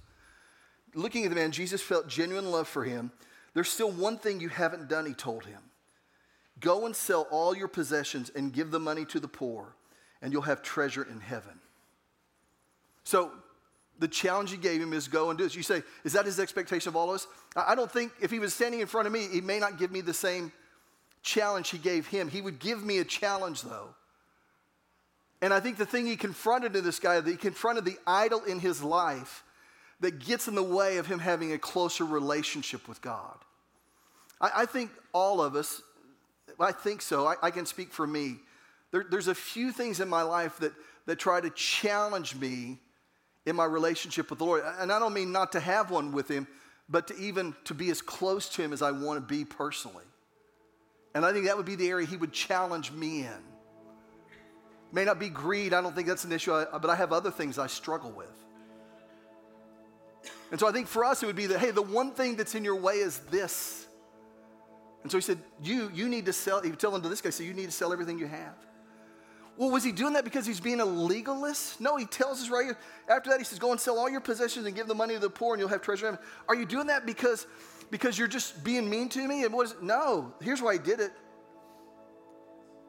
Looking 0.93 1.23
at 1.23 1.29
the 1.29 1.35
man, 1.35 1.51
Jesus 1.51 1.81
felt 1.81 2.07
genuine 2.07 2.51
love 2.51 2.67
for 2.67 2.83
him. 2.83 3.11
There's 3.53 3.69
still 3.69 3.91
one 3.91 4.17
thing 4.17 4.39
you 4.39 4.49
haven't 4.49 4.89
done, 4.89 5.05
he 5.05 5.13
told 5.13 5.45
him. 5.45 5.61
Go 6.59 6.85
and 6.85 6.95
sell 6.95 7.27
all 7.31 7.55
your 7.55 7.67
possessions 7.67 8.31
and 8.35 8.53
give 8.53 8.71
the 8.71 8.79
money 8.79 9.05
to 9.05 9.19
the 9.19 9.27
poor, 9.27 9.75
and 10.21 10.33
you'll 10.33 10.41
have 10.43 10.61
treasure 10.61 11.03
in 11.09 11.19
heaven. 11.19 11.59
So 13.03 13.31
the 13.97 14.07
challenge 14.07 14.51
he 14.51 14.57
gave 14.57 14.81
him 14.81 14.93
is 14.93 15.07
go 15.07 15.29
and 15.29 15.37
do 15.37 15.43
this. 15.43 15.55
You 15.55 15.63
say, 15.63 15.83
is 16.03 16.13
that 16.13 16.25
his 16.25 16.39
expectation 16.39 16.89
of 16.89 16.95
all 16.95 17.09
of 17.09 17.15
us? 17.15 17.27
I 17.55 17.75
don't 17.75 17.91
think 17.91 18.11
if 18.21 18.31
he 18.31 18.39
was 18.39 18.53
standing 18.53 18.79
in 18.79 18.87
front 18.87 19.07
of 19.07 19.13
me, 19.13 19.27
he 19.31 19.41
may 19.41 19.59
not 19.59 19.77
give 19.77 19.91
me 19.91 20.01
the 20.01 20.13
same 20.13 20.51
challenge 21.21 21.69
he 21.69 21.77
gave 21.77 22.07
him. 22.07 22.29
He 22.29 22.41
would 22.41 22.59
give 22.59 22.83
me 22.83 22.99
a 22.99 23.05
challenge, 23.05 23.61
though. 23.61 23.95
And 25.41 25.53
I 25.53 25.59
think 25.59 25.77
the 25.77 25.85
thing 25.85 26.05
he 26.05 26.15
confronted 26.15 26.75
in 26.75 26.83
this 26.83 26.99
guy, 26.99 27.19
that 27.19 27.29
he 27.29 27.37
confronted 27.37 27.85
the 27.85 27.97
idol 28.05 28.43
in 28.43 28.59
his 28.59 28.83
life 28.83 29.43
that 30.01 30.19
gets 30.19 30.47
in 30.47 30.55
the 30.55 30.63
way 30.63 30.97
of 30.97 31.07
him 31.07 31.19
having 31.19 31.53
a 31.53 31.57
closer 31.57 32.05
relationship 32.05 32.87
with 32.87 33.01
God. 33.01 33.37
I, 34.39 34.51
I 34.57 34.65
think 34.65 34.91
all 35.13 35.41
of 35.41 35.55
us, 35.55 35.81
I 36.59 36.71
think 36.71 37.01
so, 37.01 37.27
I, 37.27 37.35
I 37.41 37.51
can 37.51 37.65
speak 37.65 37.91
for 37.91 38.07
me. 38.07 38.37
There, 38.91 39.05
there's 39.09 39.27
a 39.27 39.35
few 39.35 39.71
things 39.71 39.99
in 39.99 40.09
my 40.09 40.21
life 40.21 40.57
that, 40.57 40.73
that 41.05 41.17
try 41.17 41.41
to 41.41 41.49
challenge 41.51 42.35
me 42.35 42.77
in 43.45 43.55
my 43.55 43.65
relationship 43.65 44.29
with 44.29 44.39
the 44.39 44.45
Lord. 44.45 44.63
And 44.79 44.91
I 44.91 44.99
don't 44.99 45.13
mean 45.13 45.31
not 45.31 45.51
to 45.53 45.59
have 45.59 45.91
one 45.91 46.11
with 46.11 46.27
Him, 46.27 46.47
but 46.87 47.07
to 47.07 47.17
even 47.17 47.55
to 47.65 47.73
be 47.73 47.89
as 47.89 48.01
close 48.01 48.49
to 48.49 48.61
Him 48.61 48.73
as 48.73 48.81
I 48.81 48.91
want 48.91 49.17
to 49.17 49.35
be 49.35 49.45
personally. 49.45 50.05
And 51.13 51.25
I 51.25 51.33
think 51.33 51.45
that 51.45 51.57
would 51.57 51.65
be 51.65 51.75
the 51.75 51.89
area 51.89 52.07
He 52.07 52.17
would 52.17 52.31
challenge 52.31 52.91
me 52.91 53.21
in. 53.21 53.43
May 54.91 55.05
not 55.05 55.19
be 55.19 55.29
greed, 55.29 55.73
I 55.73 55.81
don't 55.81 55.93
think 55.93 56.07
that's 56.07 56.23
an 56.23 56.31
issue, 56.31 56.51
but 56.51 56.89
I 56.89 56.95
have 56.95 57.13
other 57.13 57.29
things 57.29 57.59
I 57.59 57.67
struggle 57.67 58.11
with. 58.11 58.27
And 60.51 60.59
so 60.59 60.67
I 60.67 60.71
think 60.71 60.87
for 60.87 61.05
us 61.05 61.21
it 61.21 61.25
would 61.25 61.35
be 61.35 61.47
that, 61.47 61.59
hey, 61.59 61.71
the 61.71 61.81
one 61.81 62.11
thing 62.11 62.35
that's 62.35 62.55
in 62.55 62.63
your 62.63 62.75
way 62.75 62.95
is 62.95 63.19
this. 63.31 63.87
And 65.03 65.11
so 65.11 65.17
he 65.17 65.21
said, 65.21 65.39
you, 65.63 65.91
you 65.93 66.09
need 66.09 66.25
to 66.25 66.33
sell, 66.33 66.61
he 66.61 66.69
would 66.69 66.79
tell 66.79 66.93
him 66.93 67.01
to 67.01 67.09
this 67.09 67.21
guy, 67.21 67.29
so 67.29 67.43
you 67.43 67.53
need 67.53 67.67
to 67.67 67.71
sell 67.71 67.93
everything 67.93 68.19
you 68.19 68.27
have. 68.27 68.55
Well, 69.59 69.71
was 69.71 69.83
he 69.83 69.91
doing 69.91 70.13
that 70.13 70.23
because 70.23 70.45
he's 70.45 70.61
being 70.61 70.79
a 70.79 70.85
legalist? 70.85 71.81
No, 71.81 71.97
he 71.97 72.05
tells 72.05 72.41
us 72.41 72.49
right. 72.49 72.71
After 73.09 73.29
that, 73.29 73.39
he 73.39 73.43
says, 73.43 73.59
Go 73.59 73.71
and 73.71 73.79
sell 73.79 73.99
all 73.99 74.09
your 74.09 74.21
possessions 74.21 74.65
and 74.65 74.73
give 74.73 74.87
the 74.87 74.95
money 74.95 75.15
to 75.15 75.19
the 75.19 75.29
poor, 75.29 75.53
and 75.53 75.59
you'll 75.59 75.67
have 75.67 75.81
treasure. 75.81 76.17
Are 76.47 76.55
you 76.55 76.65
doing 76.65 76.87
that 76.87 77.05
because, 77.05 77.45
because 77.91 78.17
you're 78.17 78.29
just 78.29 78.63
being 78.63 78.89
mean 78.89 79.09
to 79.09 79.27
me? 79.27 79.43
And 79.43 79.53
what 79.53 79.65
is? 79.65 79.75
No, 79.81 80.33
here's 80.41 80.61
why 80.61 80.73
he 80.73 80.79
did 80.79 81.01
it. 81.01 81.11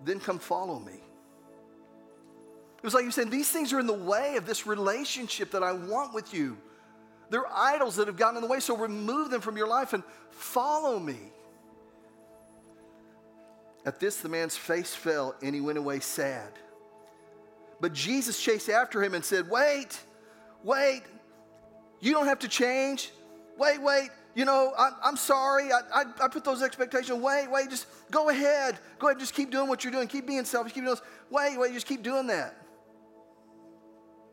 Then 0.04 0.20
come 0.20 0.38
follow 0.38 0.78
me. 0.78 0.92
It 0.92 2.84
was 2.84 2.94
like 2.94 3.04
you 3.04 3.10
said, 3.10 3.32
these 3.32 3.50
things 3.50 3.72
are 3.72 3.80
in 3.80 3.88
the 3.88 3.92
way 3.92 4.36
of 4.36 4.46
this 4.46 4.64
relationship 4.64 5.50
that 5.50 5.64
I 5.64 5.72
want 5.72 6.14
with 6.14 6.32
you. 6.32 6.56
They're 7.30 7.50
idols 7.52 7.96
that 7.96 8.08
have 8.08 8.16
gotten 8.16 8.36
in 8.36 8.42
the 8.42 8.48
way, 8.48 8.60
so 8.60 8.76
remove 8.76 9.30
them 9.30 9.40
from 9.40 9.56
your 9.56 9.68
life 9.68 9.92
and 9.92 10.02
follow 10.30 10.98
me. 10.98 11.18
At 13.86 13.98
this, 13.98 14.16
the 14.16 14.28
man's 14.28 14.56
face 14.56 14.94
fell 14.94 15.34
and 15.42 15.54
he 15.54 15.60
went 15.60 15.78
away 15.78 16.00
sad. 16.00 16.52
But 17.80 17.94
Jesus 17.94 18.40
chased 18.42 18.68
after 18.68 19.02
him 19.02 19.14
and 19.14 19.24
said, 19.24 19.48
Wait, 19.48 19.98
wait, 20.62 21.02
you 22.00 22.12
don't 22.12 22.26
have 22.26 22.40
to 22.40 22.48
change. 22.48 23.10
Wait, 23.56 23.80
wait, 23.80 24.10
you 24.34 24.44
know, 24.44 24.72
I, 24.76 25.08
am 25.08 25.16
sorry. 25.16 25.72
I, 25.72 25.80
I, 25.94 26.04
I, 26.22 26.28
put 26.28 26.44
those 26.44 26.62
expectations. 26.62 27.20
Wait, 27.20 27.50
wait, 27.50 27.70
just 27.70 27.86
go 28.10 28.28
ahead. 28.28 28.78
Go 28.98 29.08
ahead, 29.08 29.18
just 29.18 29.34
keep 29.34 29.50
doing 29.50 29.68
what 29.68 29.82
you're 29.82 29.92
doing. 29.92 30.08
Keep 30.08 30.26
being 30.26 30.44
selfish. 30.44 30.72
Keep 30.72 30.84
doing. 30.84 30.96
Wait, 31.30 31.58
wait, 31.58 31.72
just 31.72 31.86
keep 31.86 32.02
doing 32.02 32.26
that. 32.26 32.56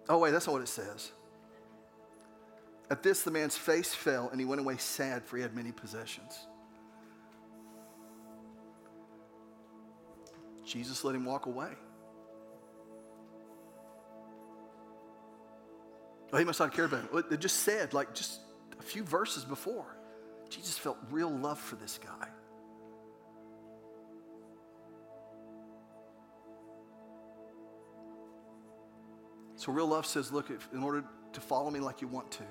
Oh, 0.10 0.18
wait, 0.18 0.32
that's 0.32 0.48
not 0.48 0.54
what 0.54 0.62
it 0.62 0.68
says. 0.68 1.12
At 2.90 3.04
this, 3.04 3.24
the 3.24 3.32
man's 3.32 3.58
face 3.58 3.94
fell 3.94 4.30
and 4.30 4.40
he 4.40 4.46
went 4.46 4.62
away 4.62 4.78
sad, 4.78 5.26
for 5.26 5.38
he 5.38 5.44
had 5.44 5.56
many 5.56 5.72
possessions. 5.72 6.48
Jesus 10.66 11.04
let 11.04 11.16
him 11.16 11.26
walk 11.26 11.46
away. 11.46 11.72
Oh, 16.34 16.38
he 16.38 16.44
must 16.44 16.60
not 16.60 16.74
care 16.74 16.86
about 16.86 17.06
it. 17.06 17.26
It 17.32 17.40
just 17.40 17.58
said, 17.58 17.94
like 17.94 18.14
just 18.14 18.42
a 18.80 18.84
few 18.84 19.04
verses 19.04 19.46
before, 19.46 19.98
Jesus 20.50 20.78
felt 20.78 20.98
real 21.10 21.30
love 21.30 21.60
for 21.60 21.76
this 21.76 21.98
guy. 22.04 22.28
So, 29.56 29.72
real 29.72 29.88
love 29.88 30.06
says, 30.06 30.32
look, 30.32 30.52
if, 30.52 30.70
in 30.74 30.84
order 30.84 31.04
to 31.34 31.42
follow 31.42 31.72
me 31.72 31.80
like 31.80 32.02
you 32.02 32.08
want 32.08 32.30
to, 32.32 32.44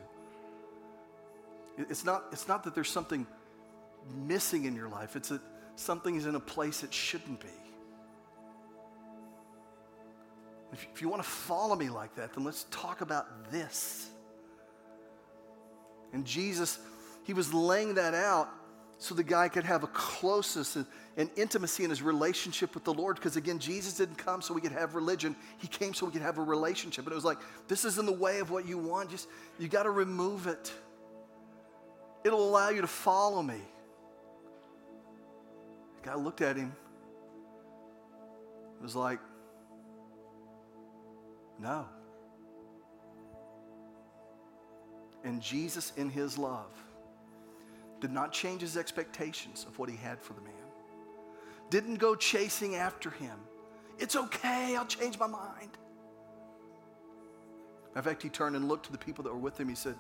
it's 1.77 2.05
not, 2.05 2.25
it's 2.33 2.49
not 2.49 2.65
that 2.65 2.75
there's 2.75 2.91
something 2.91 3.27
missing 4.15 4.65
in 4.65 4.75
your 4.75 4.89
life, 4.89 5.17
it's 5.17 5.31
that 5.31 5.41
something 5.77 6.15
is 6.17 6.27
in 6.27 6.35
a 6.35 6.41
place 6.41 6.83
it 6.83 6.93
shouldn't 6.93 7.41
be. 7.41 7.49
If, 10.73 10.87
if 10.95 11.03
you 11.03 11.09
want 11.09 11.23
to 11.23 11.29
follow 11.29 11.77
me 11.77 11.89
like 11.89 12.15
that, 12.17 12.35
then 12.35 12.45
let's 12.45 12.65
talk 12.71 13.01
about 13.01 13.51
this. 13.51 14.09
And 16.12 16.25
Jesus, 16.25 16.79
he 17.25 17.33
was 17.33 17.53
laying 17.53 17.95
that 17.95 18.15
out 18.15 18.49
so 18.99 19.15
the 19.15 19.23
guy 19.23 19.49
could 19.49 19.65
have 19.65 19.83
a 19.83 19.89
closeness 19.89 20.77
and, 20.77 20.87
and 21.17 21.31
intimacy 21.37 21.85
in 21.85 21.91
his 21.91 22.01
relationship 22.01 22.75
with 22.75 22.85
the 22.85 22.95
Lord. 22.95 23.17
Because 23.17 23.37
again, 23.37 23.59
Jesus 23.59 23.95
didn't 23.95 24.17
come 24.17 24.41
so 24.41 24.55
we 24.55 24.61
could 24.61 24.73
have 24.73 24.95
religion, 24.95 25.37
he 25.59 25.69
came 25.69 25.93
so 25.93 26.07
we 26.07 26.12
could 26.12 26.23
have 26.23 26.39
a 26.39 26.43
relationship. 26.43 27.05
And 27.05 27.12
it 27.12 27.15
was 27.15 27.25
like, 27.25 27.39
this 27.69 27.85
is 27.85 27.99
in 27.99 28.07
the 28.07 28.12
way 28.12 28.39
of 28.39 28.51
what 28.51 28.67
you 28.67 28.79
want. 28.79 29.11
Just, 29.11 29.29
you 29.59 29.69
got 29.69 29.83
to 29.83 29.91
remove 29.91 30.47
it. 30.47 30.73
It'll 32.27 32.49
allow 32.49 32.71
you 32.71 32.81
to 32.81 32.89
follow 32.89 33.41
me. 33.41 33.61
The 36.03 36.09
guy 36.09 36.17
looked 36.17 36.41
at 36.41 36.57
him. 36.57 36.75
It 38.81 38.83
was 38.83 38.97
like, 38.97 39.21
no. 41.61 41.87
And 45.23 45.41
Jesus, 45.41 45.93
in 45.97 46.11
his 46.11 46.37
love, 46.37 46.73
did 48.01 48.11
not 48.11 48.33
change 48.33 48.61
his 48.61 48.77
expectations 48.77 49.65
of 49.69 49.79
what 49.79 49.89
he 49.89 49.97
had 49.97 50.21
for 50.21 50.33
the 50.33 50.41
man, 50.41 50.53
didn't 51.71 51.97
go 51.97 52.17
chasing 52.17 52.75
after 52.75 53.11
him. 53.11 53.39
It's 54.01 54.17
okay, 54.17 54.75
I'll 54.75 54.85
change 54.85 55.17
my 55.17 55.29
mind. 55.29 55.79
In 57.95 58.03
fact, 58.03 58.21
he 58.21 58.29
turned 58.29 58.57
and 58.57 58.67
looked 58.67 58.87
to 58.87 58.93
the 58.93 58.99
people 58.99 59.23
that 59.23 59.33
were 59.33 59.39
with 59.39 59.61
him. 59.61 59.69
He 59.69 59.77
said, 59.77 59.95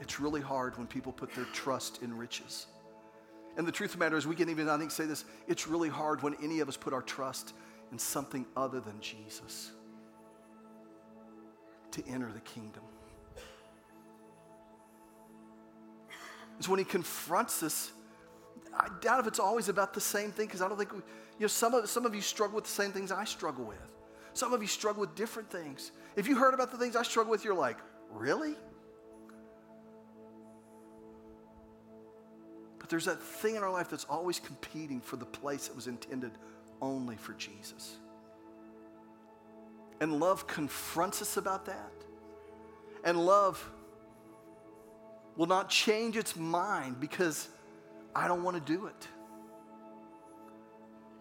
It's 0.00 0.18
really 0.18 0.40
hard 0.40 0.76
when 0.78 0.86
people 0.86 1.12
put 1.12 1.34
their 1.34 1.44
trust 1.46 2.02
in 2.02 2.16
riches. 2.16 2.66
And 3.56 3.66
the 3.66 3.72
truth 3.72 3.90
of 3.90 3.98
the 3.98 4.04
matter 4.04 4.16
is, 4.16 4.26
we 4.26 4.34
can 4.34 4.48
even, 4.48 4.68
I 4.68 4.78
think, 4.78 4.90
say 4.90 5.04
this 5.04 5.24
it's 5.46 5.68
really 5.68 5.88
hard 5.88 6.22
when 6.22 6.34
any 6.42 6.60
of 6.60 6.68
us 6.68 6.76
put 6.76 6.92
our 6.92 7.02
trust 7.02 7.52
in 7.92 7.98
something 7.98 8.46
other 8.56 8.80
than 8.80 9.00
Jesus 9.00 9.72
to 11.90 12.06
enter 12.06 12.30
the 12.32 12.40
kingdom. 12.40 12.82
It's 16.58 16.68
when 16.68 16.78
he 16.78 16.84
confronts 16.84 17.62
us. 17.62 17.90
I 18.74 18.88
doubt 19.00 19.20
if 19.20 19.26
it's 19.26 19.40
always 19.40 19.68
about 19.68 19.94
the 19.94 20.00
same 20.00 20.30
thing 20.30 20.46
because 20.46 20.62
I 20.62 20.68
don't 20.68 20.78
think, 20.78 20.92
we, 20.92 20.98
you 20.98 21.04
know, 21.40 21.46
some 21.48 21.74
of, 21.74 21.88
some 21.88 22.06
of 22.06 22.14
you 22.14 22.20
struggle 22.20 22.54
with 22.56 22.64
the 22.64 22.70
same 22.70 22.92
things 22.92 23.10
I 23.10 23.24
struggle 23.24 23.64
with. 23.64 23.78
Some 24.34 24.52
of 24.52 24.62
you 24.62 24.68
struggle 24.68 25.00
with 25.00 25.14
different 25.14 25.50
things. 25.50 25.90
If 26.16 26.28
you 26.28 26.36
heard 26.36 26.54
about 26.54 26.70
the 26.70 26.76
things 26.78 26.96
I 26.96 27.02
struggle 27.02 27.30
with, 27.30 27.44
you're 27.44 27.54
like, 27.54 27.78
really? 28.12 28.54
There's 32.90 33.04
that 33.04 33.22
thing 33.22 33.54
in 33.54 33.62
our 33.62 33.70
life 33.70 33.88
that's 33.88 34.04
always 34.10 34.40
competing 34.40 35.00
for 35.00 35.16
the 35.16 35.24
place 35.24 35.68
that 35.68 35.76
was 35.76 35.86
intended 35.86 36.32
only 36.82 37.16
for 37.16 37.32
Jesus. 37.34 37.96
And 40.00 40.18
love 40.18 40.48
confronts 40.48 41.22
us 41.22 41.36
about 41.36 41.66
that. 41.66 41.92
And 43.04 43.24
love 43.24 43.64
will 45.36 45.46
not 45.46 45.68
change 45.70 46.16
its 46.16 46.34
mind 46.34 46.98
because 46.98 47.48
I 48.14 48.26
don't 48.26 48.42
want 48.42 48.56
to 48.56 48.72
do 48.72 48.86
it. 48.86 49.08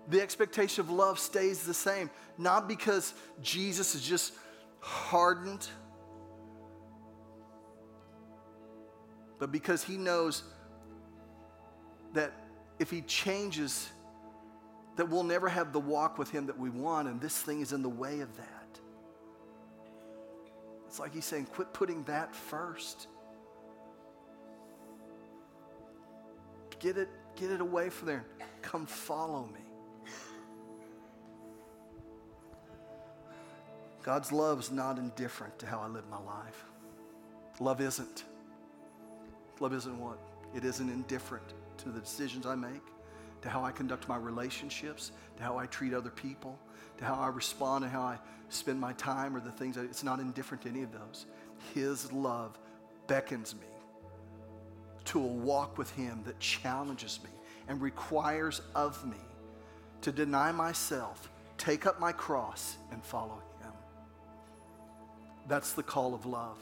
The 0.09 0.21
expectation 0.21 0.81
of 0.81 0.89
love 0.89 1.19
stays 1.19 1.63
the 1.63 1.73
same, 1.73 2.09
not 2.39 2.67
because 2.67 3.13
Jesus 3.43 3.93
is 3.93 4.01
just 4.01 4.33
hardened, 4.79 5.67
but 9.37 9.51
because 9.51 9.83
he 9.83 9.97
knows 9.97 10.41
that 12.13 12.33
if 12.79 12.89
he 12.89 13.01
changes, 13.01 13.89
that 14.95 15.09
we'll 15.09 15.23
never 15.23 15.47
have 15.49 15.73
the 15.73 15.79
walk 15.79 16.17
with 16.17 16.29
him 16.31 16.45
that 16.47 16.57
we 16.57 16.69
want, 16.69 17.07
and 17.07 17.21
this 17.21 17.37
thing 17.37 17.61
is 17.61 17.71
in 17.73 17.81
the 17.81 17.89
way 17.89 18.19
of 18.21 18.35
that. 18.37 18.79
It's 20.87 20.99
like 20.99 21.13
he's 21.13 21.25
saying, 21.25 21.45
quit 21.45 21.71
putting 21.71 22.03
that 22.03 22.33
first. 22.33 23.07
Get 26.79 26.97
it, 26.97 27.09
get 27.35 27.51
it 27.51 27.61
away 27.61 27.89
from 27.89 28.07
there. 28.07 28.25
Come 28.61 28.85
follow 28.85 29.45
me. 29.53 29.59
God's 34.01 34.31
love 34.31 34.59
is 34.59 34.71
not 34.71 34.97
indifferent 34.97 35.59
to 35.59 35.67
how 35.67 35.79
I 35.79 35.87
live 35.87 36.07
my 36.09 36.19
life. 36.19 36.63
Love 37.59 37.81
isn't. 37.81 38.23
Love 39.59 39.73
isn't 39.73 39.99
what? 39.99 40.17
It 40.55 40.63
isn't 40.63 40.89
indifferent 40.89 41.53
to 41.77 41.89
the 41.89 41.99
decisions 41.99 42.45
I 42.45 42.55
make, 42.55 42.83
to 43.41 43.49
how 43.49 43.63
I 43.63 43.71
conduct 43.71 44.07
my 44.07 44.17
relationships, 44.17 45.11
to 45.37 45.43
how 45.43 45.57
I 45.57 45.65
treat 45.67 45.93
other 45.93 46.09
people, 46.09 46.59
to 46.97 47.05
how 47.05 47.15
I 47.15 47.27
respond 47.27 47.85
and 47.85 47.93
how 47.93 48.01
I 48.01 48.19
spend 48.49 48.79
my 48.79 48.93
time 48.93 49.35
or 49.35 49.39
the 49.39 49.51
things. 49.51 49.77
I, 49.77 49.83
it's 49.83 50.03
not 50.03 50.19
indifferent 50.19 50.63
to 50.63 50.69
any 50.69 50.83
of 50.83 50.91
those. 50.91 51.25
His 51.73 52.11
love 52.11 52.57
beckons 53.07 53.55
me 53.55 53.67
to 55.05 55.19
a 55.19 55.27
walk 55.27 55.77
with 55.77 55.91
Him 55.91 56.21
that 56.25 56.39
challenges 56.39 57.19
me 57.23 57.29
and 57.67 57.81
requires 57.81 58.61
of 58.75 59.05
me 59.05 59.17
to 60.01 60.11
deny 60.11 60.51
myself, 60.51 61.29
take 61.57 61.85
up 61.85 61.99
my 61.99 62.11
cross, 62.11 62.77
and 62.91 63.03
follow 63.03 63.41
Him. 63.61 63.71
That's 65.47 65.73
the 65.73 65.83
call 65.83 66.13
of 66.13 66.25
love. 66.25 66.59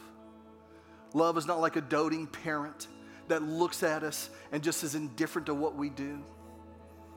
Love 1.13 1.38
is 1.38 1.45
not 1.45 1.60
like 1.60 1.76
a 1.76 1.82
doting 1.82 2.28
parent 2.28 2.88
that 3.28 3.44
looks 3.44 3.84
at 3.84 4.04
us 4.04 4.30
and 4.52 4.63
just 4.63 4.84
is 4.84 4.96
indifferent 4.96 5.46
to 5.48 5.54
what 5.54 5.76
we 5.76 5.90
do. 5.90 6.20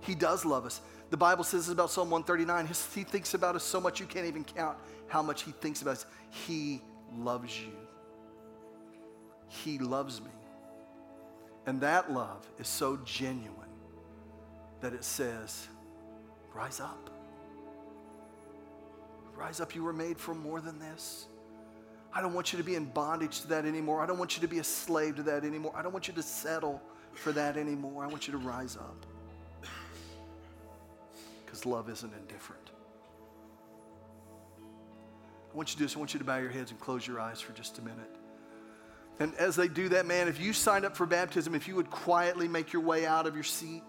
He 0.00 0.14
does 0.14 0.44
love 0.44 0.66
us. 0.66 0.80
The 1.10 1.16
Bible 1.16 1.44
says 1.44 1.68
about 1.68 1.90
Psalm 1.90 2.10
139 2.10 2.66
He 2.94 3.04
thinks 3.04 3.34
about 3.34 3.56
us 3.56 3.64
so 3.64 3.80
much 3.80 4.00
you 4.00 4.06
can't 4.06 4.26
even 4.26 4.44
count 4.44 4.78
how 5.08 5.22
much 5.22 5.42
He 5.42 5.52
thinks 5.52 5.82
about 5.82 5.92
us. 5.92 6.06
He 6.30 6.82
loves 7.16 7.60
you. 7.60 7.72
He 9.48 9.78
loves 9.78 10.20
me. 10.20 10.30
And 11.66 11.80
that 11.80 12.12
love 12.12 12.48
is 12.58 12.68
so 12.68 12.98
genuine 13.04 13.56
that 14.80 14.92
it 14.92 15.04
says, 15.04 15.68
Rise 16.54 16.80
up. 16.80 17.10
Rise 19.36 19.60
up. 19.60 19.74
You 19.74 19.84
were 19.84 19.92
made 19.92 20.18
for 20.18 20.34
more 20.34 20.60
than 20.60 20.78
this. 20.78 21.26
I 22.12 22.20
don't 22.20 22.34
want 22.34 22.52
you 22.52 22.58
to 22.58 22.64
be 22.64 22.74
in 22.74 22.86
bondage 22.86 23.42
to 23.42 23.48
that 23.48 23.64
anymore. 23.64 24.02
I 24.02 24.06
don't 24.06 24.18
want 24.18 24.36
you 24.36 24.40
to 24.40 24.48
be 24.48 24.58
a 24.58 24.64
slave 24.64 25.16
to 25.16 25.22
that 25.24 25.44
anymore. 25.44 25.72
I 25.76 25.82
don't 25.82 25.92
want 25.92 26.08
you 26.08 26.14
to 26.14 26.22
settle 26.22 26.82
for 27.12 27.32
that 27.32 27.56
anymore. 27.56 28.04
I 28.04 28.08
want 28.08 28.26
you 28.26 28.32
to 28.32 28.38
rise 28.38 28.76
up. 28.76 29.06
Because 31.44 31.66
love 31.66 31.88
isn't 31.88 32.12
indifferent. 32.12 32.70
I 35.52 35.56
want 35.56 35.70
you 35.70 35.74
to 35.74 35.78
do 35.78 35.84
this. 35.84 35.96
I 35.96 35.98
want 35.98 36.14
you 36.14 36.18
to 36.18 36.24
bow 36.24 36.38
your 36.38 36.50
heads 36.50 36.70
and 36.70 36.80
close 36.80 37.06
your 37.06 37.20
eyes 37.20 37.40
for 37.40 37.52
just 37.52 37.78
a 37.78 37.82
minute. 37.82 38.16
And 39.18 39.34
as 39.34 39.54
they 39.54 39.68
do 39.68 39.88
that, 39.90 40.06
man, 40.06 40.28
if 40.28 40.40
you 40.40 40.52
signed 40.52 40.84
up 40.84 40.96
for 40.96 41.06
baptism, 41.06 41.54
if 41.54 41.68
you 41.68 41.76
would 41.76 41.90
quietly 41.90 42.48
make 42.48 42.72
your 42.72 42.82
way 42.82 43.04
out 43.04 43.26
of 43.26 43.34
your 43.34 43.44
seat 43.44 43.82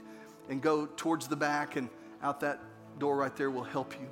and 0.49 0.61
go 0.61 0.85
towards 0.85 1.27
the 1.27 1.35
back 1.35 1.75
and 1.75 1.89
out 2.21 2.41
that 2.41 2.59
door 2.99 3.15
right 3.15 3.35
there 3.35 3.49
will 3.49 3.63
help 3.63 3.93
you. 3.93 4.07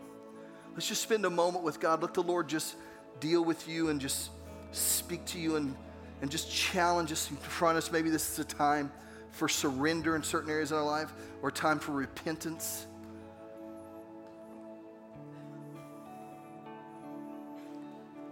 Let's 0.73 0.87
just 0.87 1.01
spend 1.01 1.25
a 1.25 1.29
moment 1.29 1.63
with 1.63 1.79
God. 1.79 2.01
Let 2.01 2.13
the 2.13 2.23
Lord 2.23 2.47
just 2.47 2.75
deal 3.19 3.43
with 3.43 3.67
you 3.67 3.89
and 3.89 3.99
just 3.99 4.31
speak 4.71 5.25
to 5.25 5.39
you 5.39 5.55
and, 5.55 5.75
and 6.21 6.29
just 6.29 6.51
challenge 6.51 7.11
us, 7.11 7.29
in 7.29 7.37
front 7.37 7.77
of 7.77 7.83
us. 7.83 7.91
Maybe 7.91 8.09
this 8.09 8.31
is 8.31 8.39
a 8.39 8.43
time 8.43 8.91
for 9.31 9.47
surrender 9.47 10.15
in 10.15 10.23
certain 10.23 10.49
areas 10.49 10.71
of 10.71 10.79
our 10.79 10.85
life 10.85 11.13
or 11.41 11.51
time 11.51 11.79
for 11.79 11.91
repentance. 11.91 12.85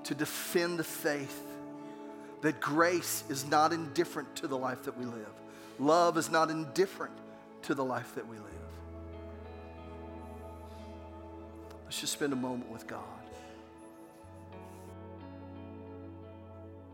To 0.06 0.16
defend 0.16 0.80
the 0.80 0.84
faith 0.84 1.44
that 2.42 2.62
grace 2.62 3.24
is 3.30 3.46
not 3.46 3.74
indifferent 3.74 4.36
to 4.38 4.48
the 4.48 4.58
life 4.58 4.84
that 4.84 4.98
we 4.98 5.06
live. 5.06 5.34
Love 5.80 6.18
is 6.18 6.30
not 6.30 6.50
indifferent 6.50 7.14
to 7.64 7.76
the 7.76 7.84
life 7.84 8.16
that 8.16 8.28
we 8.28 8.38
live. 8.38 8.46
Let's 11.86 12.00
just 12.00 12.14
spend 12.14 12.34
a 12.34 12.38
moment 12.38 12.72
with 12.72 12.88
God. 12.88 13.02